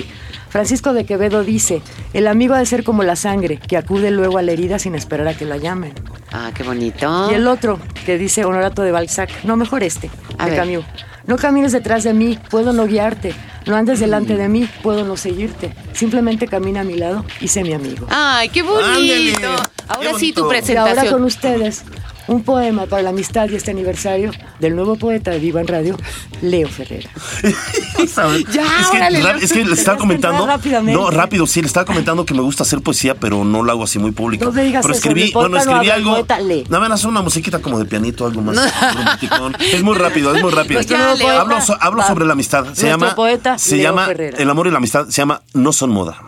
[0.52, 1.80] Francisco de Quevedo dice,
[2.12, 4.94] el amigo ha de ser como la sangre, que acude luego a la herida sin
[4.94, 5.94] esperar a que la llamen.
[6.30, 7.30] Ah, qué bonito.
[7.30, 10.60] Y el otro, que dice Honorato de Balzac, no, mejor este, A de ver.
[10.60, 10.84] Camus.
[11.26, 13.34] No camines detrás de mí, puedo no guiarte.
[13.64, 15.72] No andes delante de mí, puedo no seguirte.
[15.94, 18.06] Simplemente camina a mi lado y sé mi amigo.
[18.10, 19.48] Ay, qué bonito.
[19.88, 20.70] Ahora qué sí tu bonito.
[20.70, 21.24] Y ahora con presentación.
[21.24, 21.84] ustedes,
[22.32, 25.96] un poema para la amistad y este aniversario del nuevo poeta de Viva en Radio,
[26.40, 27.10] Leo Ferrera.
[28.52, 29.44] Ya, es que, órale, ra- Leo.
[29.44, 30.46] es que le estaba comentando.
[30.82, 33.84] No, rápido, sí, le estaba comentando que me gusta hacer poesía, pero no lo hago
[33.84, 34.44] así muy público.
[34.46, 36.10] No digas pero eso, escribí, poeta bueno, no escribí el algo.
[36.12, 36.38] poeta.
[36.68, 38.56] No, ven, hacer una musiquita como de pianito, algo más.
[39.72, 40.80] Es muy rápido, es muy rápido.
[40.82, 41.26] Ya, Leo.
[41.26, 42.06] poeta, Hablo, so- hablo va.
[42.08, 42.66] sobre la amistad.
[42.74, 43.14] Se llama.
[43.14, 44.06] poeta, se Leo llama.
[44.06, 44.38] Ferrera.
[44.38, 46.18] El amor y la amistad se llama No son moda.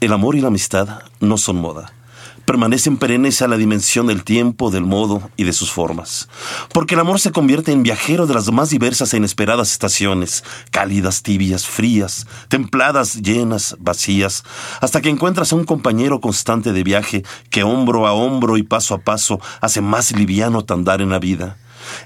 [0.00, 1.92] El amor y la amistad no son moda.
[2.48, 6.30] Permanecen perennes a la dimensión del tiempo, del modo y de sus formas.
[6.72, 11.22] Porque el amor se convierte en viajero de las más diversas e inesperadas estaciones, cálidas,
[11.22, 14.44] tibias, frías, templadas, llenas, vacías,
[14.80, 18.94] hasta que encuentras a un compañero constante de viaje que hombro a hombro y paso
[18.94, 21.58] a paso hace más liviano tu andar en la vida.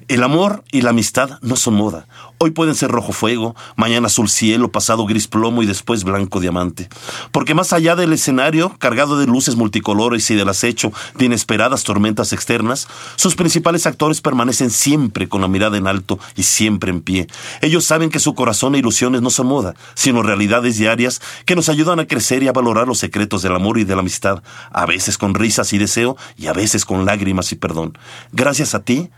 [0.09, 2.07] El amor y la amistad no son moda.
[2.39, 6.89] Hoy pueden ser rojo fuego, mañana azul cielo, pasado gris plomo y después blanco diamante.
[7.31, 12.33] Porque más allá del escenario, cargado de luces multicolores y del acecho de inesperadas tormentas
[12.33, 17.29] externas, sus principales actores permanecen siempre con la mirada en alto y siempre en pie.
[17.61, 21.69] Ellos saben que su corazón e ilusiones no son moda, sino realidades diarias que nos
[21.69, 24.87] ayudan a crecer y a valorar los secretos del amor y de la amistad, a
[24.87, 27.97] veces con risas y deseo y a veces con lágrimas y perdón.
[28.33, 29.11] Gracias a ti,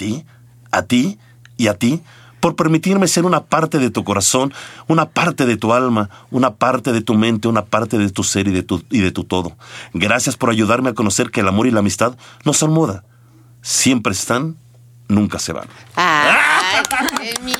[0.00, 0.24] ti,
[0.70, 1.18] a ti
[1.58, 2.02] y a ti
[2.40, 4.54] por permitirme ser una parte de tu corazón,
[4.88, 8.48] una parte de tu alma, una parte de tu mente, una parte de tu ser
[8.48, 9.58] y de tu, y de tu todo.
[9.92, 13.04] Gracias por ayudarme a conocer que el amor y la amistad no son moda.
[13.60, 14.56] Siempre están,
[15.06, 15.68] nunca se van.
[15.96, 16.82] Ay,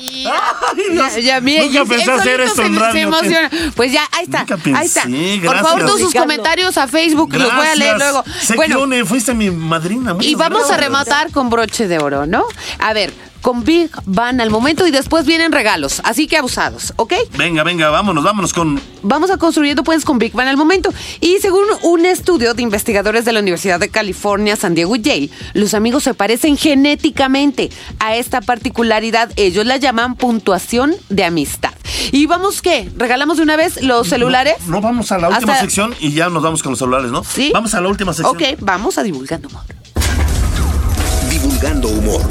[1.13, 1.15] Dios.
[1.23, 3.49] Ya, mira, Nunca pensé hacer esto se- en se radio, emociona.
[3.75, 4.45] Pues ya, ahí está.
[4.45, 5.03] Pensé, ahí está.
[5.03, 5.61] Por gracias.
[5.61, 8.23] favor, todos sus comentarios a Facebook los voy a leer luego.
[8.55, 10.15] Bueno, Seclone, fuiste mi madrina.
[10.19, 10.79] y vamos a gracias.
[10.79, 12.43] rematar con broche de oro, ¿no?
[12.79, 16.01] A ver, con Big van al momento y después vienen regalos.
[16.03, 17.13] Así que abusados, ¿ok?
[17.37, 20.93] Venga, venga, vámonos, vámonos con Vamos a construyendo puentes con Big Bang al momento.
[21.21, 25.29] Y según un estudio de investigadores de la Universidad de California, San Diego y Yale,
[25.53, 27.69] los amigos se parecen genéticamente
[27.99, 29.31] a esta particularidad.
[29.37, 31.71] Ellos la llaman puntuación de amistad.
[32.11, 32.89] Y vamos, ¿qué?
[32.95, 34.55] ¿Regalamos de una vez los celulares?
[34.67, 37.09] No, no, vamos a la última Hasta- sección y ya nos vamos con los celulares,
[37.11, 37.23] ¿no?
[37.23, 37.51] ¿Sí?
[37.53, 38.35] Vamos a la última sección.
[38.35, 39.63] Ok, vamos a divulgando amor.
[41.29, 42.21] Divulgando humor.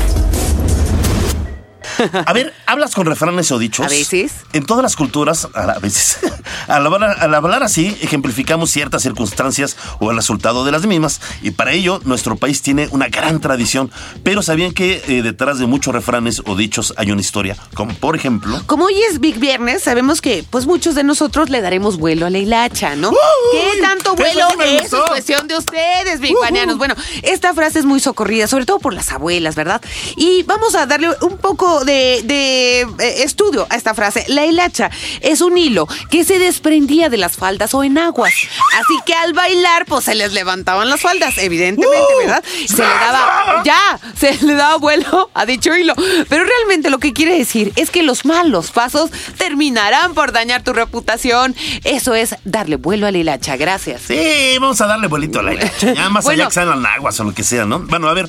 [2.26, 3.86] A ver, ¿hablas con refranes o dichos?
[3.86, 4.32] A veces.
[4.52, 6.18] En todas las culturas, a veces,
[6.68, 11.20] al hablar, al hablar así, ejemplificamos ciertas circunstancias o el resultado de las mismas.
[11.42, 13.90] Y para ello, nuestro país tiene una gran tradición.
[14.22, 17.56] Pero ¿sabían que eh, detrás de muchos refranes o dichos hay una historia?
[17.74, 18.62] Como por ejemplo...
[18.66, 22.30] Como hoy es Big Viernes, sabemos que pues muchos de nosotros le daremos vuelo a
[22.30, 23.10] la hilacha, ¿no?
[23.10, 23.16] ¡Uy!
[23.52, 24.92] ¿Qué tanto vuelo es?
[24.92, 26.78] Es cuestión de ustedes, Big Banianos.
[26.78, 29.82] Bueno, esta frase es muy socorrida, sobre todo por las abuelas, ¿verdad?
[30.16, 34.24] Y vamos a darle un poco de, de, eh, estudio a esta frase.
[34.28, 38.32] La hilacha es un hilo que se desprendía de las faldas o enaguas.
[38.32, 42.18] Así que al bailar, pues se les levantaban las faldas, evidentemente, ¡Uh!
[42.20, 42.44] ¿verdad?
[42.66, 45.94] Se le daba, ya, se le daba vuelo a dicho hilo.
[46.28, 50.72] Pero realmente lo que quiere decir es que los malos pasos terminarán por dañar tu
[50.72, 51.54] reputación.
[51.84, 53.56] Eso es darle vuelo a la hilacha.
[53.56, 54.02] Gracias.
[54.06, 55.92] Sí, vamos a darle vuelito a la hilacha.
[55.94, 56.42] Ya más Bueno.
[56.44, 57.80] allá que sean las o lo que sea, ¿no?
[57.80, 58.28] Bueno, a ver,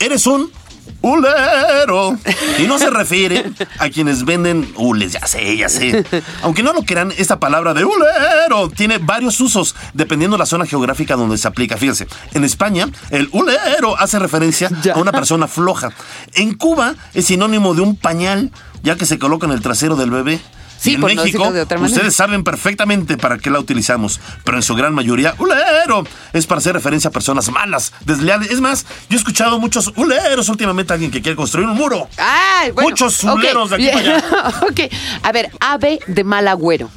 [0.00, 0.52] eres un
[1.02, 2.18] hulero.
[2.58, 6.04] Y no se refiere a quienes venden hules, ya sé, ya sé.
[6.42, 10.66] Aunque no lo crean, esta palabra de hulero tiene varios usos dependiendo de la zona
[10.66, 11.76] geográfica donde se aplica.
[11.76, 15.90] Fíjense, en España, el hulero hace referencia a una persona floja.
[16.34, 18.50] En Cuba es sinónimo de un pañal,
[18.82, 20.40] ya que se coloca en el trasero del bebé.
[20.82, 21.94] Sí, en por México, decirlo de otra manera.
[21.94, 26.58] ustedes saben perfectamente para qué la utilizamos, pero en su gran mayoría, ulero es para
[26.58, 28.50] hacer referencia a personas malas, desleales.
[28.50, 32.08] Es más, yo he escuchado muchos uleros últimamente, alguien que quiere construir un muro.
[32.18, 34.48] Ay, bueno, Muchos ok, zuleros de aquí para allá.
[34.62, 34.80] ok,
[35.22, 36.90] a ver, ave de mal agüero.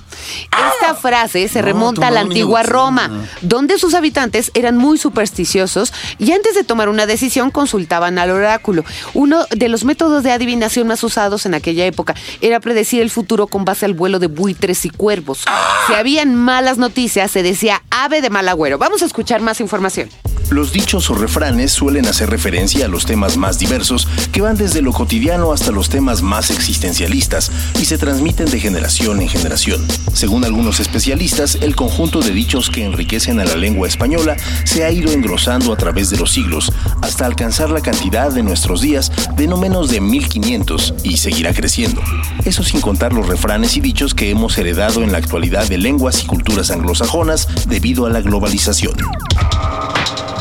[0.74, 6.32] Esta frase se remonta a la antigua Roma, donde sus habitantes eran muy supersticiosos y
[6.32, 8.84] antes de tomar una decisión consultaban al oráculo.
[9.14, 13.48] Uno de los métodos de adivinación más usados en aquella época era predecir el futuro
[13.48, 15.46] con base al vuelo de buitres y cuervos.
[15.88, 18.78] Si habían malas noticias, se decía ave de mal agüero.
[18.78, 20.10] Vamos a escuchar más información.
[20.50, 24.84] Los dichos o refranes suelen hacer referencia a los temas más diversos que van desde
[24.84, 29.86] lo cotidiano hasta los temas más existencialistas y se transmiten de generación en generación.
[30.14, 34.92] Según algunos especialistas, el conjunto de dichos que enriquecen a la lengua española se ha
[34.92, 36.72] ido engrosando a través de los siglos
[37.02, 42.02] hasta alcanzar la cantidad de nuestros días de no menos de 1500 y seguirá creciendo.
[42.46, 46.24] Eso sin contar los refranes y dichos que hemos heredado en la actualidad de lenguas
[46.24, 48.96] y culturas anglosajonas debido a la globalización.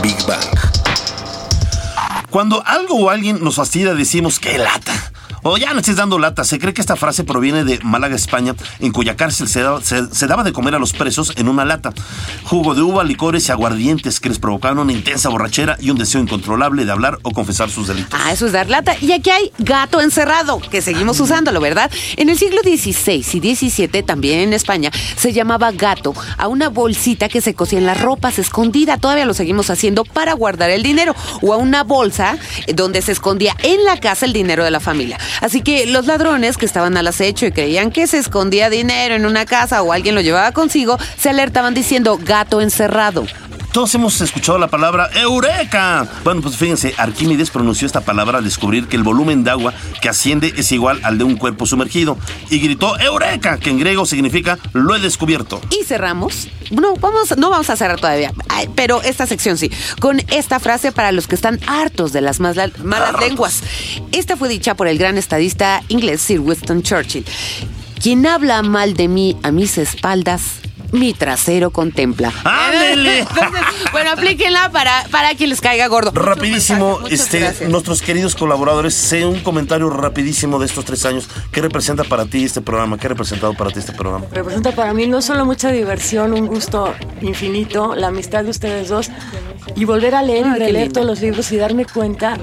[0.05, 0.59] Big Bang.
[2.29, 5.14] Cuando algo o alguien nos fastidia, decimos que lata.
[5.47, 6.43] O ya no estés dando lata.
[6.43, 10.53] Se cree que esta frase proviene de Málaga, España, en cuya cárcel se daba, de
[10.55, 11.93] comer a los presos en una lata.
[12.45, 16.23] Jugo de uva, licores y aguardientes que les provocaban una intensa borrachera y un deseo
[16.23, 18.19] incontrolable de hablar o confesar sus delitos.
[18.25, 18.97] Ah, eso es dar lata.
[19.03, 21.91] Y aquí hay gato encerrado, que seguimos usándolo, ¿verdad?
[22.17, 27.29] En el siglo XVI y XVII, también en España, se llamaba gato a una bolsita
[27.29, 28.97] que se cosía en las ropas escondida.
[28.97, 31.15] Todavía lo seguimos haciendo para guardar el dinero.
[31.43, 34.81] O a una bolsa eh, donde se escondía en la casa el dinero de la
[34.81, 35.19] familia.
[35.41, 39.27] Así que los ladrones que estaban al acecho y creían que se escondía dinero en
[39.27, 43.27] una casa o alguien lo llevaba consigo, se alertaban diciendo gato encerrado.
[43.75, 46.07] Todos hemos escuchado la palabra ¡Eureka!
[46.23, 50.09] Bueno, pues fíjense, Arquímedes pronunció esta palabra al descubrir que el volumen de agua que
[50.09, 52.17] asciende es igual al de un cuerpo sumergido.
[52.51, 53.59] Y gritó ¡Eureka!
[53.59, 55.61] que en griego significa lo he descubierto.
[55.73, 56.47] Y cerramos.
[56.71, 60.93] No, vamos, no vamos a cerrar todavía, Ay, pero esta sección sí, con esta frase
[60.93, 63.65] para los que están hartos de las malas, malas lenguas.
[64.13, 67.25] Esta fue dicha por el gran estadista inglés Sir Winston Churchill.
[68.01, 70.61] Quien habla mal de mí a mis espaldas,
[70.95, 72.33] mi trasero contempla.
[72.45, 73.19] ¡Ándele!
[73.35, 76.13] Entonces, bueno, aplíquenla para, para que les caiga gordo.
[76.13, 81.29] Rapidísimo, este, nuestros queridos colaboradores, sé un comentario rapidísimo de estos tres años.
[81.51, 82.97] ¿Qué representa para ti este programa?
[82.97, 84.27] ¿Qué ha representado para ti este programa?
[84.31, 89.11] Representa para mí no solo mucha diversión, un gusto infinito, la amistad de ustedes dos
[89.77, 92.39] y volver a leer Ay, y releer todos los libros y darme cuenta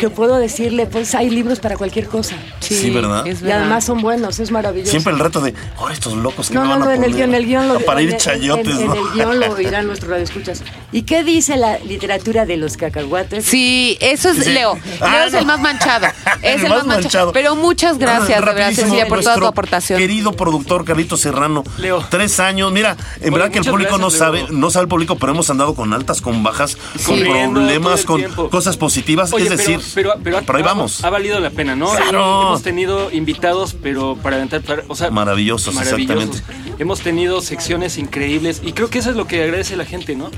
[0.00, 2.34] que puedo decirle, pues hay libros para cualquier cosa.
[2.60, 3.26] Sí, ¿verdad?
[3.26, 4.90] es Y además son buenos, es maravilloso.
[4.90, 7.04] Siempre el reto de, oh, estos locos que No, me no, van a no, en
[7.04, 8.94] el poner?" guion, el guion lo Para ir chayotes, en, ¿no?
[8.94, 10.62] en el guion lo oirán nuestros radioescuchas.
[10.90, 13.44] ¿Y qué dice la literatura de los cacahuates?
[13.44, 14.50] Sí, eso es Sí.
[14.52, 14.78] Leo.
[15.00, 15.38] Ah, Leo es no.
[15.40, 16.06] el más manchado.
[16.42, 17.32] Es el, El más manchado.
[17.32, 19.98] Pero muchas gracias, de verdad, Cecilia, por toda tu aportación.
[19.98, 21.62] Querido productor Carlitos Serrano.
[21.76, 22.02] Leo.
[22.08, 22.72] Tres años.
[22.72, 24.52] Mira, en verdad que el público no sabe, Leo.
[24.52, 28.76] no sabe el público, pero hemos andado con altas, con bajas, con problemas, con cosas
[28.78, 29.32] positivas.
[29.38, 31.04] Es decir, pero, pero, ha- ahí ha- vamos.
[31.04, 31.90] Ha valido la pena, ¿no?
[31.90, 32.42] Claro.
[32.48, 36.42] Hemos tenido invitados, pero para aventar, para- o sea, Maravillosos, maravillosos.
[36.78, 40.30] Hemos tenido secciones increíbles y creo que eso es lo que agradece la gente, ¿no?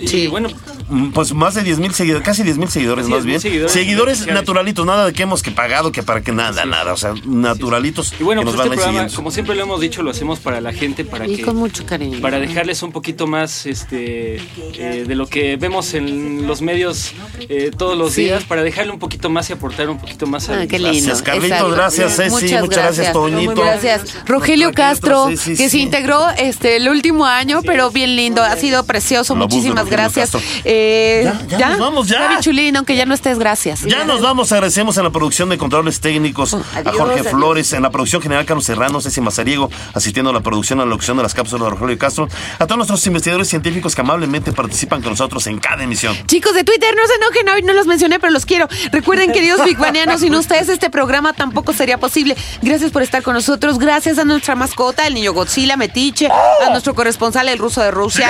[0.00, 0.26] Y Sí.
[0.26, 0.48] bueno,
[0.86, 3.68] Mm, Pues más de 10 mil seguidores, casi 10 mil seguidores más 10,000 bien.
[3.70, 6.92] seguidores naturalitos, nada de que hemos que pagado, que para que nada, nada.
[6.92, 9.80] O sea, naturalitos y bueno, que nos pues van este programa, como siempre lo hemos
[9.80, 12.20] dicho, lo hacemos para la gente, para Y que con mucho cariño.
[12.20, 14.36] para dejarles un poquito más este
[14.74, 17.12] eh, de lo que vemos en los medios
[17.48, 18.24] eh, todos los Sí.
[18.24, 20.92] días, para dejarle un poquito más y aportar un poquito más Ah, al- qué lindo.
[20.94, 23.54] Gracias, Carlitos, gracias, Ceci, muchas gracias, Toñito.
[23.54, 24.02] Gracias.
[24.26, 28.42] Rogelio Castro, Carlitos, sí, sí, que se integró este el último año, pero bien lindo.
[28.42, 29.34] Ha sido precioso.
[29.34, 30.30] Muchísimas gracias.
[30.64, 32.20] Eh, Ya, ya nos vamos, ya.
[32.22, 33.82] Gaby Chulín, aunque ya no estés, gracias.
[33.82, 37.28] Ya nos vamos, agradecemos en la producción de controles técnicos a Adiós, Jorge adiós.
[37.32, 40.90] Flores, en la producción general Carlos Serrano, Ceci Mazariego, asistiendo a la producción, a la
[40.90, 42.28] locución de las cápsulas de Rogelio Castro,
[42.58, 46.16] a todos nuestros investigadores científicos que amablemente participan con nosotros en cada emisión.
[46.26, 48.68] Chicos de Twitter, no se enojen, hoy no los mencioné, pero los quiero.
[48.92, 52.36] Recuerden, queridos bigbanianos, sin ustedes este programa tampoco sería posible.
[52.62, 53.78] Gracias por estar con nosotros.
[53.78, 58.28] Gracias a nuestra mascota, el niño Godzilla, Metiche, a nuestro corresponsal, el ruso de Rusia,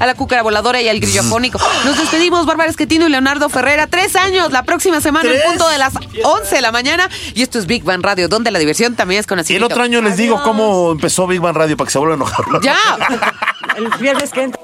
[0.00, 1.58] a la cúcara voladora y al grillofónico.
[1.84, 3.86] Nos despedimos, Bárbara Esquetino y Leonardo Ferrera.
[3.86, 7.08] Tres años, la próxima semana, en punto de las 11 de la mañana.
[7.34, 9.56] Y esto es Big Bang Radio, donde la diversión también es Y conocida.
[9.58, 12.24] el otro año les digo cómo empezó Big Bang Radio para que se vuelvan a
[12.24, 12.44] enojar.
[12.62, 12.76] ¡Ya!
[13.76, 14.63] El viernes que entra.